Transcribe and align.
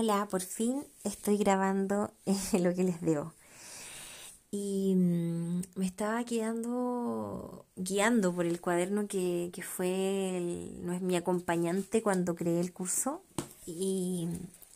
Hola, 0.00 0.28
por 0.30 0.42
fin 0.42 0.84
estoy 1.02 1.38
grabando 1.38 2.12
lo 2.52 2.72
que 2.72 2.84
les 2.84 3.00
debo. 3.00 3.32
Y 4.52 4.94
mm, 4.94 5.62
me 5.74 5.86
estaba 5.86 6.22
quedando 6.22 7.66
guiando 7.74 8.32
por 8.32 8.46
el 8.46 8.60
cuaderno 8.60 9.08
que, 9.08 9.50
fue 9.60 10.76
no 10.82 10.92
es 10.92 11.02
mi 11.02 11.16
acompañante 11.16 12.00
cuando 12.00 12.36
creé 12.36 12.60
el 12.60 12.72
curso. 12.72 13.22
Y, 13.66 14.28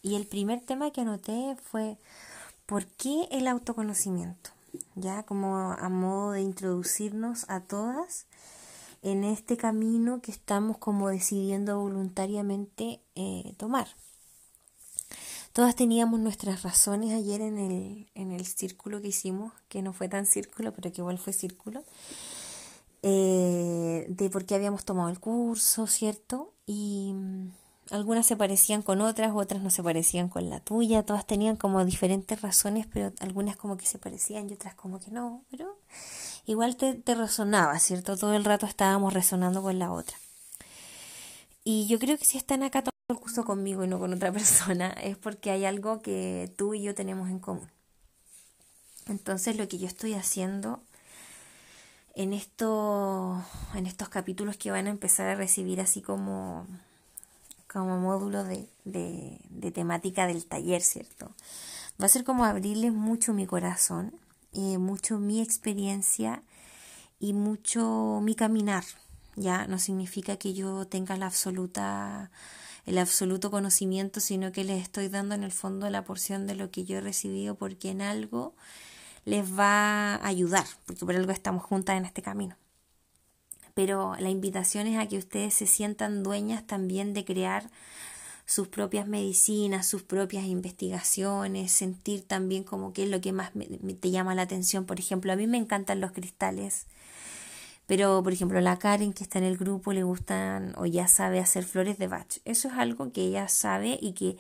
y 0.03 0.17
el 0.17 0.27
primer 0.27 0.61
tema 0.61 0.91
que 0.91 1.03
anoté 1.03 1.57
fue 1.71 1.99
¿por 2.67 2.85
qué 2.87 3.29
el 3.31 3.47
autoconocimiento? 3.47 4.51
Ya 4.97 5.23
como 5.23 5.71
a 5.71 5.89
modo 5.89 6.33
de 6.33 6.41
introducirnos 6.41 7.49
a 7.49 7.61
todas 7.61 8.27
en 9.03 9.23
este 9.23 9.57
camino 9.57 10.21
que 10.21 10.33
estamos 10.33 10.79
como 10.79 11.11
decidiendo 11.11 11.79
voluntariamente 11.79 13.01
eh, 13.15 13.55
tomar. 13.57 13.87
Todas 15.53 15.77
teníamos 15.77 16.19
nuestras 16.19 16.63
razones 16.63 17.13
ayer 17.13 17.43
en 17.43 17.59
el, 17.59 18.07
en 18.15 18.33
el 18.33 18.47
círculo 18.47 19.03
que 19.03 19.09
hicimos, 19.09 19.53
que 19.69 19.83
no 19.83 19.93
fue 19.93 20.09
tan 20.09 20.25
círculo, 20.25 20.73
pero 20.73 20.91
que 20.91 21.03
igual 21.03 21.19
fue 21.19 21.35
círculo, 21.35 21.85
eh, 23.03 24.07
de 24.09 24.31
por 24.31 24.47
qué 24.47 24.55
habíamos 24.55 24.85
tomado 24.87 25.11
el 25.11 25.21
curso, 25.21 25.87
¿cierto? 25.87 26.55
Y 26.65 27.13
mm, 27.15 27.51
algunas 27.91 28.27
se 28.27 28.37
parecían 28.37 28.81
con 28.81 29.03
otras, 29.03 29.33
otras 29.35 29.63
no 29.63 29.69
se 29.69 29.83
parecían 29.83 30.31
con 30.31 30.49
la 30.49 30.61
tuya, 30.61 31.03
todas 31.03 31.27
tenían 31.27 31.57
como 31.57 31.85
diferentes 31.85 32.41
razones, 32.41 32.87
pero 32.87 33.13
algunas 33.21 33.57
como 33.57 33.77
que 33.77 33.85
se 33.85 33.99
parecían 33.99 34.49
y 34.49 34.55
otras 34.55 34.75
como 34.75 35.01
que 35.01 35.11
no, 35.11 35.43
pero 35.51 35.77
igual 36.47 36.77
te, 36.77 36.95
te 36.95 37.15
resonaba, 37.15 37.79
¿cierto? 37.79 38.17
Todo 38.17 38.35
el 38.35 38.45
rato 38.45 38.65
estábamos 38.65 39.13
resonando 39.13 39.63
con 39.63 39.79
la 39.79 39.93
otra. 39.93 40.17
Y 41.65 41.87
yo 41.89 41.99
creo 41.99 42.17
que 42.17 42.25
si 42.25 42.39
están 42.39 42.63
acá 42.63 42.83
el 43.13 43.45
conmigo 43.45 43.85
y 43.85 43.89
no 43.89 43.99
con 43.99 44.13
otra 44.13 44.33
persona 44.39 44.91
es 44.91 45.17
porque 45.17 45.51
hay 45.51 45.65
algo 45.65 46.03
que 46.03 46.53
tú 46.57 46.75
y 46.75 46.83
yo 46.83 46.95
tenemos 46.95 47.29
en 47.31 47.39
común. 47.39 47.71
Entonces 49.09 49.57
lo 49.57 49.69
que 49.69 49.79
yo 49.79 49.87
estoy 49.87 50.15
haciendo 50.15 50.81
en, 52.15 52.33
esto, 52.33 53.43
en 53.75 53.87
estos 53.87 54.09
capítulos 54.09 54.57
que 54.57 54.71
van 54.71 54.87
a 54.87 54.91
empezar 54.91 55.29
a 55.29 55.35
recibir 55.35 55.81
así 55.81 56.03
como, 56.03 56.67
como 57.71 57.99
módulo 57.99 58.45
de, 58.45 58.69
de, 58.85 59.71
temática 59.73 60.27
del 60.27 60.45
taller, 60.47 60.83
¿cierto? 60.83 61.33
Va 62.01 62.07
a 62.07 62.09
ser 62.09 62.25
como 62.25 62.45
abrirles 62.45 62.93
mucho 62.93 63.33
mi 63.33 63.47
corazón, 63.47 64.15
eh, 64.53 64.79
mucho 64.79 65.19
mi 65.19 65.41
experiencia 65.41 66.43
y 67.19 67.33
mucho 67.33 68.21
mi 68.23 68.35
caminar. 68.35 68.85
Ya 69.35 69.67
no 69.67 69.79
significa 69.79 70.37
que 70.37 70.53
yo 70.53 70.87
tenga 70.87 71.17
la 71.17 71.27
absoluta 71.27 72.31
el 72.87 72.99
absoluto 72.99 73.51
conocimiento, 73.51 74.21
sino 74.21 74.53
que 74.53 74.65
les 74.65 74.83
estoy 74.83 75.09
dando 75.09 75.35
en 75.35 75.45
el 75.45 75.53
fondo 75.53 75.89
la 75.91 76.05
porción 76.05 76.47
de 76.47 76.55
lo 76.55 76.71
que 76.71 76.85
yo 76.85 76.99
he 76.99 77.01
recibido 77.01 77.55
porque 77.55 77.91
en 77.91 78.03
algo 78.03 78.55
les 79.25 79.57
va 79.57 80.17
a 80.17 80.27
ayudar, 80.27 80.67
porque 80.87 81.05
por 81.05 81.15
algo 81.15 81.33
estamos 81.33 81.63
juntas 81.63 81.97
en 81.97 82.05
este 82.05 82.23
camino. 82.23 82.57
Pero 83.75 84.17
la 84.19 84.31
invitación 84.31 84.87
es 84.87 84.99
a 84.99 85.07
que 85.07 85.17
ustedes 85.17 85.55
se 85.55 85.67
sientan 85.67 86.23
dueñas 86.23 86.67
también 86.67 87.15
de 87.15 87.25
crear 87.25 87.71
sus 88.45 88.69
propias 88.69 89.07
medicinas, 89.07 89.87
sus 89.87 90.03
propias 90.03 90.45
investigaciones, 90.45 91.73
sentir 91.73 92.27
también 92.27 92.65
como 92.65 92.93
qué 92.93 93.05
es 93.05 93.09
lo 93.09 93.21
que 93.21 93.33
más 93.33 93.53
te 94.01 94.11
llama 94.11 94.35
la 94.35 94.43
atención. 94.43 94.85
Por 94.85 94.99
ejemplo, 94.99 95.33
a 95.33 95.37
mí 95.37 95.47
me 95.47 95.57
encantan 95.57 96.01
los 96.01 96.13
cristales 96.13 96.87
pero, 97.93 98.23
por 98.23 98.33
ejemplo, 98.33 98.59
la 98.63 98.79
Karen 98.79 99.13
que 99.13 99.23
está 99.23 99.37
en 99.39 99.45
el 99.45 99.59
grupo 99.59 99.93
le 99.93 100.03
gustan 100.03 100.73
o 100.79 100.87
ya 100.87 101.09
sabe 101.09 101.41
hacer 101.41 101.63
flores 101.63 101.99
de 101.99 102.09
Bach. 102.09 102.39
Eso 102.47 102.69
es 102.69 102.75
algo 102.75 103.13
que 103.13 103.21
ella 103.21 103.49
sabe 103.49 103.99
y 104.01 104.15
que 104.15 104.39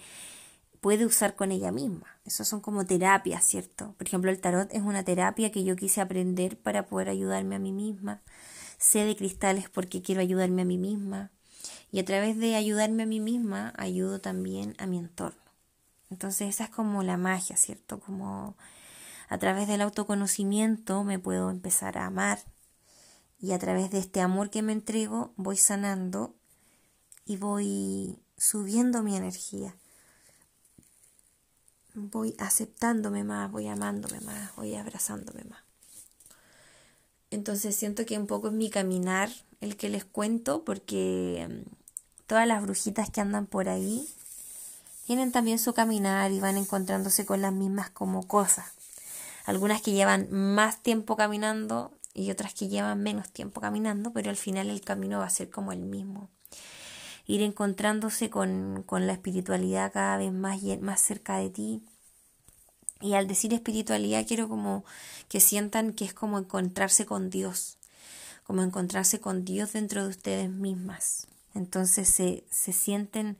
puede 0.80 1.04
usar 1.04 1.36
con 1.36 1.52
ella 1.52 1.70
misma. 1.70 2.06
Eso 2.24 2.46
son 2.46 2.62
como 2.62 2.86
terapias, 2.86 3.44
¿cierto? 3.44 3.92
Por 3.98 4.06
ejemplo, 4.06 4.30
el 4.30 4.40
tarot 4.40 4.72
es 4.72 4.80
una 4.80 5.04
terapia 5.04 5.52
que 5.52 5.64
yo 5.64 5.76
quise 5.76 6.00
aprender 6.00 6.56
para 6.56 6.86
poder 6.86 7.10
ayudarme 7.10 7.56
a 7.56 7.58
mí 7.58 7.72
misma. 7.72 8.22
Sé 8.78 9.04
de 9.04 9.16
cristales 9.16 9.68
porque 9.68 10.00
quiero 10.00 10.22
ayudarme 10.22 10.62
a 10.62 10.64
mí 10.64 10.78
misma. 10.78 11.30
Y 11.90 11.98
a 11.98 12.06
través 12.06 12.38
de 12.38 12.54
ayudarme 12.54 13.02
a 13.02 13.06
mí 13.06 13.20
misma, 13.20 13.74
ayudo 13.76 14.18
también 14.18 14.76
a 14.78 14.86
mi 14.86 14.96
entorno. 14.96 15.42
Entonces 16.08 16.48
esa 16.48 16.64
es 16.64 16.70
como 16.70 17.02
la 17.02 17.18
magia, 17.18 17.58
¿cierto? 17.58 18.00
Como 18.00 18.56
a 19.28 19.36
través 19.36 19.68
del 19.68 19.82
autoconocimiento 19.82 21.04
me 21.04 21.18
puedo 21.18 21.50
empezar 21.50 21.98
a 21.98 22.06
amar, 22.06 22.38
y 23.42 23.52
a 23.52 23.58
través 23.58 23.90
de 23.90 23.98
este 23.98 24.20
amor 24.20 24.50
que 24.50 24.62
me 24.62 24.72
entrego 24.72 25.32
voy 25.36 25.56
sanando 25.56 26.32
y 27.26 27.36
voy 27.36 28.16
subiendo 28.38 29.02
mi 29.02 29.16
energía. 29.16 29.74
Voy 31.94 32.34
aceptándome 32.38 33.24
más, 33.24 33.50
voy 33.50 33.66
amándome 33.66 34.20
más, 34.20 34.54
voy 34.54 34.76
abrazándome 34.76 35.42
más. 35.44 35.60
Entonces 37.30 37.74
siento 37.74 38.06
que 38.06 38.16
un 38.16 38.28
poco 38.28 38.48
es 38.48 38.54
mi 38.54 38.70
caminar 38.70 39.28
el 39.60 39.76
que 39.76 39.88
les 39.88 40.04
cuento 40.04 40.64
porque 40.64 41.48
mm, 41.50 41.68
todas 42.26 42.46
las 42.46 42.62
brujitas 42.62 43.10
que 43.10 43.20
andan 43.20 43.46
por 43.46 43.68
ahí 43.68 44.08
tienen 45.06 45.32
también 45.32 45.58
su 45.58 45.74
caminar 45.74 46.30
y 46.30 46.38
van 46.38 46.56
encontrándose 46.56 47.26
con 47.26 47.42
las 47.42 47.52
mismas 47.52 47.90
como 47.90 48.26
cosas. 48.28 48.66
Algunas 49.46 49.82
que 49.82 49.92
llevan 49.92 50.30
más 50.30 50.80
tiempo 50.80 51.16
caminando 51.16 51.92
y 52.14 52.30
otras 52.30 52.54
que 52.54 52.68
llevan 52.68 53.02
menos 53.02 53.30
tiempo 53.30 53.60
caminando, 53.60 54.12
pero 54.12 54.30
al 54.30 54.36
final 54.36 54.70
el 54.70 54.82
camino 54.82 55.20
va 55.20 55.26
a 55.26 55.30
ser 55.30 55.50
como 55.50 55.72
el 55.72 55.80
mismo. 55.80 56.30
Ir 57.26 57.42
encontrándose 57.42 58.30
con, 58.30 58.82
con 58.84 59.06
la 59.06 59.12
espiritualidad 59.12 59.92
cada 59.92 60.16
vez 60.16 60.32
más, 60.32 60.60
más 60.80 61.00
cerca 61.00 61.38
de 61.38 61.50
ti. 61.50 61.82
Y 63.00 63.14
al 63.14 63.26
decir 63.26 63.52
espiritualidad 63.54 64.26
quiero 64.26 64.48
como 64.48 64.84
que 65.28 65.40
sientan 65.40 65.92
que 65.92 66.04
es 66.04 66.14
como 66.14 66.38
encontrarse 66.38 67.06
con 67.06 67.30
Dios, 67.30 67.78
como 68.44 68.62
encontrarse 68.62 69.20
con 69.20 69.44
Dios 69.44 69.72
dentro 69.72 70.04
de 70.04 70.10
ustedes 70.10 70.50
mismas. 70.50 71.26
Entonces 71.54 72.08
se, 72.08 72.44
se 72.50 72.72
sienten 72.72 73.36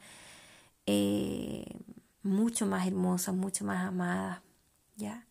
eh, 0.87 1.65
mucho 2.23 2.67
más 2.67 2.87
hermosas, 2.87 3.35
mucho 3.35 3.65
más 3.65 3.87
amadas, 3.87 4.41
¿ya? 4.97 5.27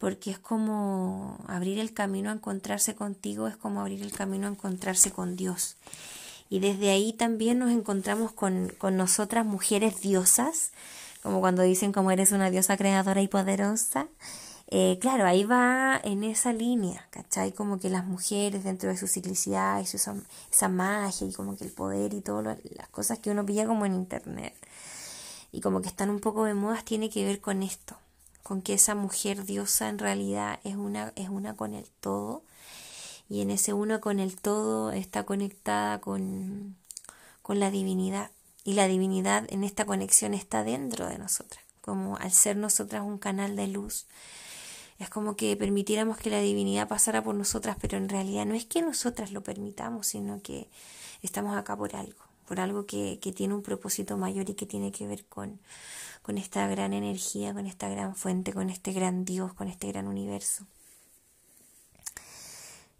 Porque 0.00 0.30
es 0.30 0.38
como 0.38 1.38
abrir 1.46 1.78
el 1.78 1.92
camino 1.92 2.30
a 2.30 2.32
encontrarse 2.32 2.94
contigo, 2.94 3.46
es 3.46 3.56
como 3.56 3.82
abrir 3.82 4.02
el 4.02 4.12
camino 4.12 4.46
a 4.46 4.50
encontrarse 4.50 5.12
con 5.12 5.36
Dios. 5.36 5.76
Y 6.48 6.60
desde 6.60 6.90
ahí 6.90 7.12
también 7.12 7.58
nos 7.58 7.70
encontramos 7.70 8.32
con, 8.32 8.72
con 8.78 8.96
nosotras 8.96 9.44
mujeres 9.44 10.00
diosas, 10.00 10.72
como 11.22 11.40
cuando 11.40 11.62
dicen 11.62 11.92
como 11.92 12.10
eres 12.10 12.32
una 12.32 12.50
diosa 12.50 12.78
creadora 12.78 13.20
y 13.20 13.28
poderosa. 13.28 14.08
Eh, 14.68 14.98
claro, 15.00 15.26
ahí 15.26 15.44
va 15.44 16.00
en 16.02 16.24
esa 16.24 16.54
línea, 16.54 17.06
¿cachai? 17.10 17.52
Como 17.52 17.78
que 17.78 17.90
las 17.90 18.06
mujeres 18.06 18.64
dentro 18.64 18.88
de 18.88 18.96
su 18.96 19.06
ciclicidad 19.06 19.80
y 19.80 19.86
su, 19.86 19.96
esa, 19.96 20.68
magia 20.68 21.26
y 21.26 21.32
como 21.32 21.56
que 21.56 21.64
el 21.64 21.72
poder 21.72 22.14
y 22.14 22.22
todas 22.22 22.56
las 22.76 22.88
cosas 22.88 23.18
que 23.18 23.30
uno 23.30 23.44
pilla 23.44 23.66
como 23.66 23.84
en 23.84 23.94
internet 23.94 24.54
y 25.52 25.60
como 25.60 25.82
que 25.82 25.88
están 25.88 26.08
un 26.08 26.20
poco 26.20 26.44
de 26.44 26.54
modas 26.54 26.84
tiene 26.84 27.10
que 27.10 27.24
ver 27.24 27.40
con 27.40 27.62
esto, 27.62 27.96
con 28.50 28.62
que 28.62 28.74
esa 28.74 28.96
mujer 28.96 29.44
diosa 29.44 29.88
en 29.88 30.00
realidad 30.00 30.58
es 30.64 30.74
una, 30.74 31.12
es 31.14 31.28
una 31.28 31.54
con 31.54 31.72
el 31.72 31.88
todo. 32.00 32.42
Y 33.28 33.42
en 33.42 33.52
ese 33.52 33.72
uno 33.74 34.00
con 34.00 34.18
el 34.18 34.34
todo 34.34 34.90
está 34.90 35.22
conectada 35.22 36.00
con, 36.00 36.74
con 37.42 37.60
la 37.60 37.70
divinidad. 37.70 38.32
Y 38.64 38.72
la 38.72 38.88
divinidad 38.88 39.46
en 39.50 39.62
esta 39.62 39.84
conexión 39.84 40.34
está 40.34 40.64
dentro 40.64 41.06
de 41.06 41.16
nosotras, 41.16 41.62
como 41.80 42.16
al 42.16 42.32
ser 42.32 42.56
nosotras 42.56 43.04
un 43.04 43.18
canal 43.18 43.54
de 43.54 43.68
luz. 43.68 44.06
Es 44.98 45.08
como 45.08 45.36
que 45.36 45.56
permitiéramos 45.56 46.16
que 46.16 46.30
la 46.30 46.40
divinidad 46.40 46.88
pasara 46.88 47.22
por 47.22 47.36
nosotras, 47.36 47.76
pero 47.80 47.98
en 47.98 48.08
realidad 48.08 48.46
no 48.46 48.56
es 48.56 48.64
que 48.64 48.82
nosotras 48.82 49.30
lo 49.30 49.44
permitamos, 49.44 50.08
sino 50.08 50.42
que 50.42 50.68
estamos 51.22 51.56
acá 51.56 51.76
por 51.76 51.94
algo, 51.94 52.24
por 52.50 52.58
algo 52.58 52.84
que, 52.84 53.16
tiene 53.32 53.54
un 53.54 53.62
propósito 53.62 54.16
mayor 54.16 54.50
y 54.50 54.54
que 54.54 54.66
tiene 54.66 54.90
que 54.90 55.06
ver 55.06 55.24
con, 55.26 55.60
esta 56.36 56.66
gran 56.66 56.92
energía, 56.92 57.54
con 57.54 57.64
esta 57.64 57.88
gran 57.88 58.16
fuente, 58.16 58.52
con 58.52 58.70
este 58.70 58.92
gran 58.92 59.24
Dios, 59.24 59.54
con 59.54 59.68
este 59.68 59.86
gran 59.86 60.08
universo. 60.08 60.66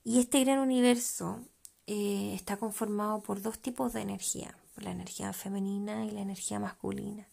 Y 0.04 0.20
este 0.20 0.44
gran 0.44 0.60
universo 0.60 1.40
eh, 1.88 2.30
está 2.32 2.58
conformado 2.58 3.22
por 3.24 3.42
dos 3.42 3.58
tipos 3.58 3.92
de 3.92 4.02
energía, 4.02 4.56
por 4.76 4.84
la 4.84 4.92
energía 4.92 5.32
femenina 5.32 6.04
y 6.04 6.12
la 6.12 6.20
energía 6.20 6.60
masculina, 6.60 7.26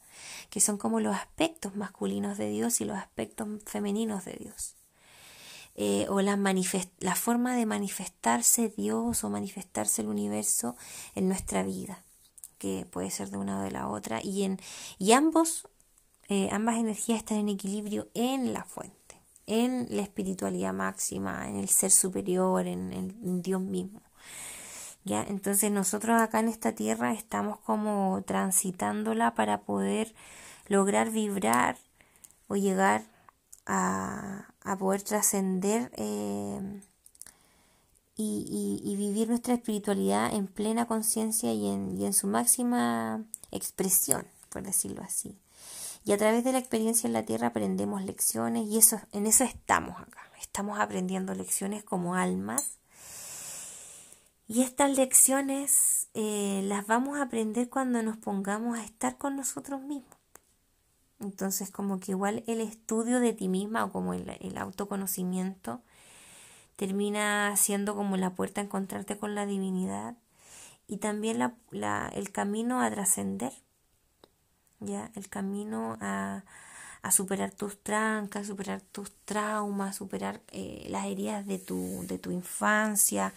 que 0.49 0.59
son 0.59 0.79
como 0.79 0.99
los 0.99 1.15
aspectos 1.15 1.75
masculinos 1.75 2.39
de 2.39 2.49
Dios 2.49 2.81
y 2.81 2.85
los 2.85 2.97
aspectos 2.97 3.47
femeninos 3.67 4.25
de 4.25 4.33
Dios. 4.33 4.73
Eh, 5.79 6.07
o 6.09 6.19
la 6.21 7.15
forma 7.15 7.55
de 7.55 7.67
manifestarse 7.67 8.69
Dios 8.69 9.23
o 9.23 9.29
manifestarse 9.29 10.01
el 10.01 10.07
universo 10.07 10.75
en 11.13 11.27
nuestra 11.27 11.61
vida, 11.61 12.03
que 12.57 12.85
puede 12.89 13.11
ser 13.11 13.29
de 13.29 13.37
una 13.37 13.59
o 13.59 13.63
de 13.63 13.71
la 13.71 13.87
otra, 13.87 14.19
y, 14.23 14.43
en, 14.43 14.59
y 14.97 15.13
ambos 15.13 15.67
eh, 16.29 16.49
ambas 16.51 16.75
energías 16.75 17.19
están 17.19 17.37
en 17.37 17.49
equilibrio 17.49 18.09
en 18.13 18.51
la 18.51 18.65
fuente, 18.65 19.21
en 19.45 19.87
la 19.89 20.01
espiritualidad 20.01 20.73
máxima, 20.73 21.47
en 21.47 21.55
el 21.55 21.69
ser 21.69 21.89
superior, 21.91 22.67
en, 22.67 23.41
Dios 23.41 23.61
mismo. 23.61 24.01
¿Ya? 25.05 25.23
Entonces 25.23 25.71
nosotros 25.71 26.21
acá 26.21 26.41
en 26.41 26.49
esta 26.49 26.73
tierra 26.73 27.13
estamos 27.13 27.59
como 27.61 28.21
transitándola 28.25 29.35
para 29.35 29.61
poder 29.61 30.13
lograr 30.67 31.11
vibrar 31.11 31.77
o 32.49 32.57
llegar 32.57 33.05
a, 33.65 34.49
poder 34.79 35.01
trascender 35.03 35.91
eh, 35.95 36.81
y, 38.17 38.95
vivir 38.97 39.29
nuestra 39.29 39.53
espiritualidad 39.53 40.33
en 40.33 40.47
plena 40.47 40.87
conciencia 40.87 41.53
y 41.53 41.67
en, 41.67 41.99
y 41.99 42.05
en 42.05 42.13
su 42.13 42.27
máxima 42.27 43.23
expresión, 43.51 44.25
por 44.49 44.63
decirlo 44.63 45.03
así. 45.03 45.37
Y 46.03 46.13
a 46.13 46.17
través 46.17 46.43
de 46.43 46.51
la 46.51 46.57
experiencia 46.57 47.07
en 47.07 47.13
la 47.13 47.25
tierra 47.25 47.47
aprendemos 47.47 48.03
lecciones 48.03 48.67
y 48.67 48.77
eso, 48.77 48.99
en 49.11 49.27
eso 49.27 49.43
estamos 49.43 49.99
acá. 49.99 50.21
Estamos 50.39 50.79
aprendiendo 50.79 51.33
lecciones 51.33 51.83
como 51.83 52.15
almas. 52.15 52.79
Y 54.47 54.61
estas 54.61 54.95
lecciones 54.95 56.07
eh, 56.13 56.61
las 56.63 56.87
vamos 56.87 57.17
a 57.17 57.23
aprender 57.23 57.69
cuando 57.69 58.01
nos 58.01 58.17
pongamos 58.17 58.77
a 58.77 58.83
estar 58.83 59.17
con 59.17 59.35
nosotros 59.35 59.81
mismos. 59.81 60.17
Entonces, 61.19 61.71
como 61.71 61.99
que 61.99 62.11
igual 62.11 62.43
el 62.47 62.61
estudio 62.61 63.19
de 63.19 63.33
ti 63.33 63.49
misma 63.49 63.83
o 63.83 63.91
como 63.91 64.13
el, 64.13 64.57
autoconocimiento 64.57 65.81
termina 66.77 67.55
siendo 67.57 67.95
como 67.95 68.17
la 68.17 68.31
puerta 68.35 68.61
a 68.61 68.65
encontrarte 68.65 69.17
con 69.17 69.35
la 69.35 69.45
divinidad 69.45 70.15
y 70.87 70.97
también 70.97 71.41
el 72.13 72.31
camino 72.31 72.81
a 72.81 72.89
trascender, 72.91 73.51
ya, 74.79 75.11
el 75.15 75.27
camino 75.29 75.97
a, 76.01 76.43
a 77.01 77.11
superar 77.11 77.51
tus 77.51 77.81
trancas, 77.83 78.47
superar 78.47 78.81
tus 78.81 79.11
traumas, 79.25 79.95
superar 79.97 80.41
eh, 80.51 80.85
las 80.89 81.05
heridas 81.07 81.45
de 81.45 81.59
tu, 81.59 82.05
de 82.07 82.17
tu 82.19 82.31
infancia, 82.31 83.33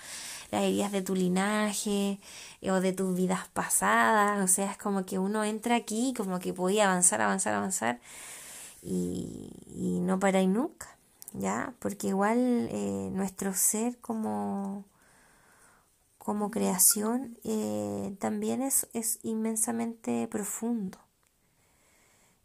las 0.50 0.62
heridas 0.62 0.92
de 0.92 1.02
tu 1.02 1.14
linaje 1.14 2.20
eh, 2.60 2.70
o 2.70 2.80
de 2.80 2.92
tus 2.92 3.16
vidas 3.16 3.48
pasadas. 3.48 4.42
O 4.44 4.48
sea, 4.48 4.70
es 4.70 4.78
como 4.78 5.04
que 5.06 5.18
uno 5.18 5.44
entra 5.44 5.76
aquí 5.76 6.14
como 6.16 6.38
que 6.40 6.52
podía 6.52 6.86
avanzar, 6.90 7.20
avanzar, 7.22 7.54
avanzar 7.54 8.00
y, 8.82 9.52
y 9.74 10.00
no 10.00 10.18
para 10.20 10.40
y 10.42 10.46
nunca, 10.46 10.96
¿ya? 11.32 11.74
Porque 11.78 12.08
igual 12.08 12.68
eh, 12.70 13.10
nuestro 13.12 13.54
ser 13.54 13.98
como 13.98 14.84
como 16.18 16.50
creación 16.50 17.38
también 18.20 18.62
es, 18.62 18.86
es 18.92 19.18
inmensamente 19.22 20.28
profundo. 20.28 20.98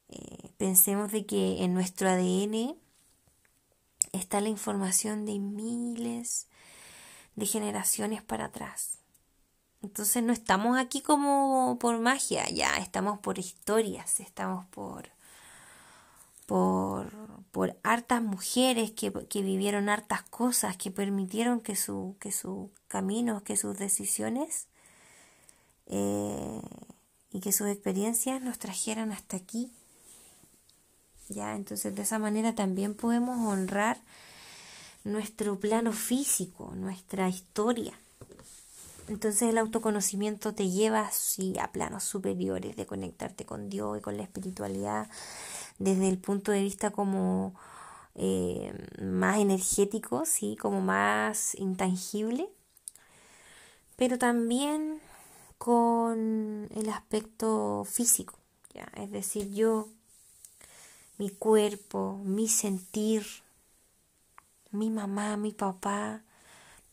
Eh, 0.09 0.51
pensemos 0.57 1.11
de 1.11 1.25
que 1.25 1.63
en 1.63 1.73
nuestro 1.73 2.09
ADN 2.09 2.77
está 4.13 4.39
la 4.41 4.49
información 4.49 5.25
de 5.25 5.39
miles 5.39 6.47
de 7.35 7.45
generaciones 7.45 8.21
para 8.21 8.45
atrás. 8.45 8.99
Entonces 9.81 10.23
no 10.23 10.33
estamos 10.33 10.77
aquí 10.77 11.01
como 11.01 11.77
por 11.79 11.99
magia, 11.99 12.49
ya 12.49 12.77
estamos 12.77 13.19
por 13.19 13.39
historias, 13.39 14.19
estamos 14.19 14.65
por 14.67 15.09
por, 16.45 17.11
por 17.51 17.77
hartas 17.83 18.21
mujeres 18.21 18.91
que, 18.91 19.11
que, 19.27 19.41
vivieron 19.41 19.89
hartas 19.89 20.23
cosas, 20.23 20.77
que 20.77 20.91
permitieron 20.91 21.61
que 21.61 21.75
su, 21.75 22.15
que 22.19 22.31
sus 22.31 22.69
caminos, 22.87 23.41
que 23.43 23.57
sus 23.57 23.77
decisiones 23.77 24.67
eh, 25.87 26.61
y 27.31 27.39
que 27.39 27.51
sus 27.51 27.67
experiencias 27.67 28.41
nos 28.41 28.59
trajeran 28.59 29.11
hasta 29.11 29.37
aquí. 29.37 29.71
¿ya? 31.29 31.55
Entonces 31.55 31.95
de 31.95 32.01
esa 32.01 32.19
manera 32.19 32.55
también 32.55 32.95
podemos 32.95 33.39
honrar 33.39 33.99
nuestro 35.03 35.59
plano 35.59 35.93
físico, 35.93 36.73
nuestra 36.75 37.29
historia. 37.29 37.93
Entonces 39.07 39.43
el 39.43 39.59
autoconocimiento 39.59 40.55
te 40.55 40.69
lleva 40.69 41.11
sí, 41.11 41.53
a 41.61 41.71
planos 41.71 42.03
superiores 42.03 42.75
de 42.75 42.87
conectarte 42.87 43.45
con 43.45 43.69
Dios 43.69 43.99
y 43.99 44.01
con 44.01 44.17
la 44.17 44.23
espiritualidad 44.23 45.07
desde 45.79 46.09
el 46.09 46.17
punto 46.17 46.51
de 46.51 46.61
vista 46.61 46.91
como 46.91 47.53
eh, 48.15 48.73
más 49.01 49.39
energético, 49.39 50.25
sí, 50.25 50.57
como 50.59 50.81
más 50.81 51.55
intangible, 51.55 52.49
pero 53.95 54.17
también 54.17 54.99
con 55.57 56.67
el 56.75 56.89
aspecto 56.89 57.85
físico, 57.85 58.37
¿ya? 58.73 58.89
es 58.95 59.11
decir, 59.11 59.53
yo 59.53 59.89
mi 61.17 61.29
cuerpo, 61.29 62.19
mi 62.23 62.47
sentir, 62.47 63.25
mi 64.71 64.89
mamá, 64.89 65.37
mi 65.37 65.51
papá, 65.51 66.23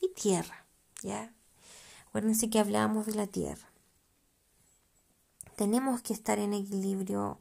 mi 0.01 0.09
tierra, 0.09 0.65
¿ya? 1.03 1.33
Acuérdense 2.09 2.51
que 2.51 2.61
hablábamos 2.61 3.07
de 3.07 3.15
la 3.15 3.27
tierra. 3.27 3.69
Tenemos 5.57 6.03
que 6.03 6.13
estar 6.13 6.39
en 6.39 6.55
equilibrio 6.55 7.39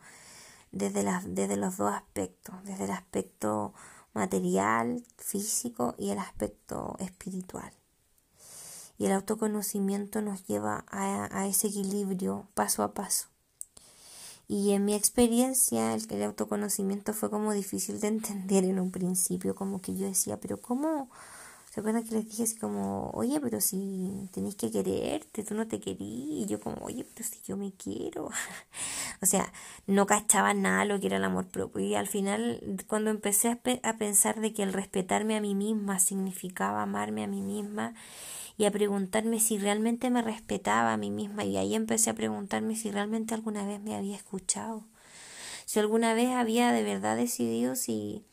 desde, 0.72 1.04
desde 1.26 1.58
los 1.58 1.78
dos 1.78 1.94
aspectos, 1.94 2.56
desde 2.64 2.86
el 2.86 2.92
aspecto 2.92 3.74
material, 4.14 5.04
físico 5.18 5.96
y 5.98 6.10
el 6.10 6.20
aspecto 6.20 6.96
espiritual. 7.00 7.72
Y 8.98 9.06
el 9.06 9.14
autoconocimiento 9.14 10.22
nos 10.22 10.46
lleva 10.46 10.86
a 10.88 11.48
ese 11.48 11.68
equilibrio 11.68 12.48
paso 12.54 12.84
a 12.84 12.94
paso. 12.94 13.32
Y 14.52 14.74
en 14.74 14.84
mi 14.84 14.96
experiencia 14.96 15.94
el, 15.94 16.24
autoconocimiento 16.24 17.14
fue 17.14 17.30
como 17.30 17.54
difícil 17.54 18.02
de 18.02 18.08
entender 18.10 18.66
en 18.66 18.82
un 18.82 18.92
principio, 18.92 19.56
como 19.56 19.82
que 19.82 19.96
yo 19.96 20.06
decía, 20.06 20.42
pero 20.42 20.60
¿cómo? 20.60 21.10
¿Se 21.72 21.80
acuerdan 21.80 22.04
que 22.04 22.16
les 22.16 22.26
dije 22.26 22.44
así 22.44 22.58
como, 22.58 23.12
oye, 23.12 23.40
pero 23.40 23.62
si 23.62 24.28
tenéis 24.34 24.56
que 24.56 24.70
quererte, 24.70 25.42
tú 25.46 25.56
no 25.56 25.70
te 25.70 25.80
querí? 25.80 26.42
Y 26.42 26.46
yo 26.46 26.60
como, 26.60 26.76
oye, 26.86 27.06
pero 27.06 27.26
si 27.26 27.40
yo 27.46 27.56
me 27.56 27.72
quiero. 27.72 28.26
o 29.22 29.26
sea, 29.26 29.54
no 29.88 30.06
cachaba 30.06 30.54
nada 30.54 30.84
lo 30.84 31.00
que 31.00 31.08
era 31.08 31.16
el 31.16 31.24
amor 31.24 31.48
propio. 31.48 31.82
Y 31.82 31.96
al 31.96 32.08
final, 32.08 32.60
cuando 32.88 33.10
empecé 33.10 33.48
a, 33.48 33.62
a 33.84 33.94
pensar 33.98 34.42
de 34.42 34.54
que 34.54 34.64
el 34.64 34.74
respetarme 34.74 35.38
a 35.38 35.40
mí 35.40 35.56
misma 35.56 36.00
significaba 36.00 36.82
amarme 36.82 37.24
a 37.24 37.28
mí 37.28 37.42
misma, 37.42 37.94
y 38.58 38.66
a 38.66 38.72
preguntarme 38.72 39.40
si 39.40 39.58
realmente 39.58 40.10
me 40.10 40.22
respetaba 40.22 40.92
a 40.92 40.98
mí 40.98 41.10
misma 41.10 41.46
y 41.46 41.56
ahí 41.56 41.74
empecé 41.74 42.10
a 42.10 42.16
preguntarme 42.16 42.76
si 42.76 42.92
realmente 42.92 43.34
alguna 43.34 43.66
vez 43.66 43.82
me 43.82 43.96
había 43.96 44.18
escuchado, 44.18 44.86
si 45.66 45.80
alguna 45.80 46.14
vez 46.14 46.32
había 46.32 46.74
de 46.74 46.84
verdad 46.84 47.16
decidido 47.16 47.78
si, 47.78 48.26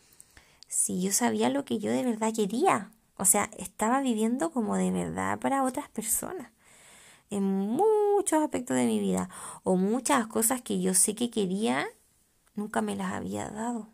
si 0.67 1.01
yo 1.01 1.13
sabía 1.13 1.51
lo 1.51 1.65
que 1.65 1.79
yo 1.79 1.93
de 1.93 2.03
verdad 2.03 2.35
quería, 2.35 2.91
o 3.19 3.25
sea, 3.25 3.51
estaba 3.59 4.01
viviendo 4.01 4.51
como 4.51 4.77
de 4.77 4.91
verdad 4.91 5.39
para 5.39 5.65
otras 5.65 5.89
personas 5.91 6.51
en 7.31 7.43
muchos 7.43 8.43
aspectos 8.43 8.77
de 8.77 8.87
mi 8.87 9.01
vida 9.01 9.29
o 9.65 9.77
muchas 9.77 10.27
cosas 10.29 10.63
que 10.63 10.81
yo 10.81 10.95
sé 10.95 11.15
que 11.15 11.31
quería 11.31 11.87
nunca 12.55 12.83
me 12.83 12.97
las 12.97 13.13
había 13.13 13.51
dado. 13.51 13.89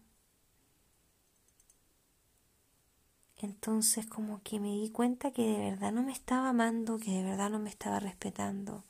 Entonces 3.39 4.07
como 4.07 4.43
que 4.43 4.61
me 4.61 4.69
di 4.69 4.91
cuenta 4.91 5.33
que 5.33 5.43
de 5.43 5.71
verdad 5.71 5.93
no 5.93 6.03
me 6.03 6.13
estaba 6.13 6.51
amando, 6.51 6.99
que 6.99 7.11
de 7.11 7.23
verdad 7.25 7.51
no 7.51 7.59
me 7.59 7.71
estaba 7.71 8.01
respetando. 8.01 8.85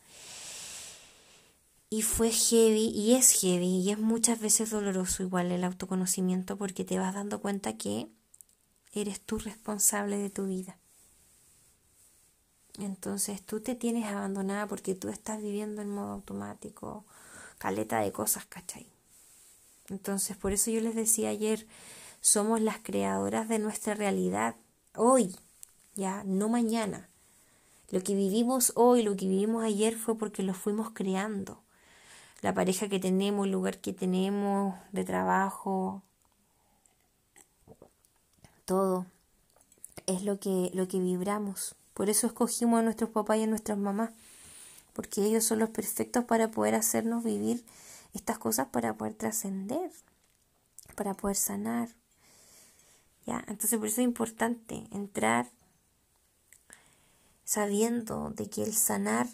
Y 1.91 2.03
fue 2.03 2.31
heavy, 2.31 2.89
y 2.89 3.15
es 3.15 3.31
heavy, 3.41 3.81
y 3.81 3.91
es 3.91 3.99
muchas 3.99 4.41
veces 4.41 4.71
doloroso 4.71 5.23
igual 5.23 5.53
el 5.53 5.65
autoconocimiento 5.65 6.57
porque 6.57 6.85
te 6.85 6.99
vas 6.99 7.15
dando 7.15 7.41
cuenta 7.41 7.77
que 7.77 8.09
eres 9.01 9.21
tú 9.21 9.39
responsable 9.39 10.19
de 10.19 10.31
tu 10.31 10.47
vida. 10.47 10.77
Entonces 12.79 13.45
tú 13.45 13.61
te 13.61 13.75
tienes 13.75 14.07
abandonada 14.07 14.67
porque 14.67 14.95
tú 14.95 15.09
estás 15.09 15.41
viviendo 15.41 15.81
en 15.81 15.91
modo 15.91 16.13
automático, 16.13 17.05
caleta 17.59 18.01
de 18.01 18.13
cosas, 18.13 18.47
¿cachai? 18.47 18.87
Entonces 19.89 20.37
por 20.37 20.53
eso 20.53 20.71
yo 20.71 20.81
les 20.81 20.95
decía 20.95 21.29
ayer, 21.29 21.67
somos 22.21 22.61
las 22.61 22.79
creadoras 22.79 23.49
de 23.49 23.59
nuestra 23.59 23.95
realidad 23.95 24.57
hoy, 24.97 25.37
ya, 25.95 26.25
no 26.25 26.49
mañana. 26.49 27.09
Lo 27.91 28.03
que 28.03 28.15
vivimos 28.15 28.73
hoy, 28.75 29.03
lo 29.03 29.15
que 29.15 29.29
vivimos 29.29 29.63
ayer 29.63 29.97
fue 29.97 30.17
porque 30.17 30.43
lo 30.43 30.55
fuimos 30.55 30.91
creando. 30.91 31.63
La 32.41 32.53
pareja 32.55 32.89
que 32.89 32.99
tenemos, 32.99 33.47
el 33.47 33.53
lugar 33.53 33.79
que 33.79 33.93
tenemos 33.93 34.75
de 34.91 35.05
trabajo, 35.05 36.03
todo 38.65 39.07
es 40.07 40.23
lo 40.23 40.39
que, 40.39 40.71
lo 40.75 40.89
que 40.89 40.99
vibramos. 40.99 41.77
Por 41.95 42.11
eso 42.11 42.27
escogimos 42.27 42.81
a 42.81 42.83
nuestros 42.83 43.11
papás 43.11 43.39
y 43.39 43.45
a 43.45 43.47
nuestras 43.47 43.79
mamás, 43.79 44.11
porque 44.93 45.25
ellos 45.25 45.45
son 45.45 45.61
los 45.61 45.71
perfectos 45.71 46.25
para 46.25 46.51
poder 46.51 46.75
hacernos 46.75 47.25
vivir 47.25 47.65
estas 48.15 48.39
cosas, 48.39 48.69
para 48.69 48.95
poder 48.95 49.15
trascender, 49.15 49.91
para 50.97 51.15
poder 51.15 51.37
sanar, 51.37 51.89
entonces 53.27 53.79
por 53.79 53.89
eso 53.89 54.01
es 54.01 54.07
importante 54.07 54.87
entrar 54.91 55.51
sabiendo 57.45 58.31
de 58.31 58.49
que 58.49 58.63
el 58.63 58.75
sanar, 58.75 59.29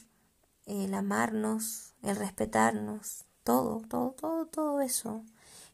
el 0.67 0.95
amarnos, 0.95 1.93
el 2.03 2.17
respetarnos, 2.17 3.25
todo, 3.45 3.83
todo, 3.89 4.13
todo, 4.13 4.47
todo 4.47 4.81
eso, 4.81 5.25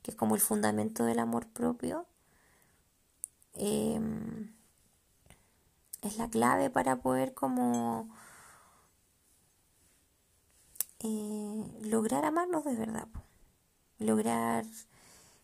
que 0.03 0.13
es 0.13 0.17
como 0.17 0.35
el 0.35 0.41
fundamento 0.41 1.05
del 1.05 1.19
amor 1.19 1.47
propio, 1.47 2.07
em, 3.57 4.55
es 6.03 6.19
la 6.19 6.29
clave 6.29 6.71
para 6.71 6.97
poder 6.97 7.35
como 7.35 8.09
eh, 11.01 11.65
lograr 11.83 12.25
amarnos 12.25 12.65
de 12.65 12.75
verdad, 12.75 13.09
lograr 13.99 14.65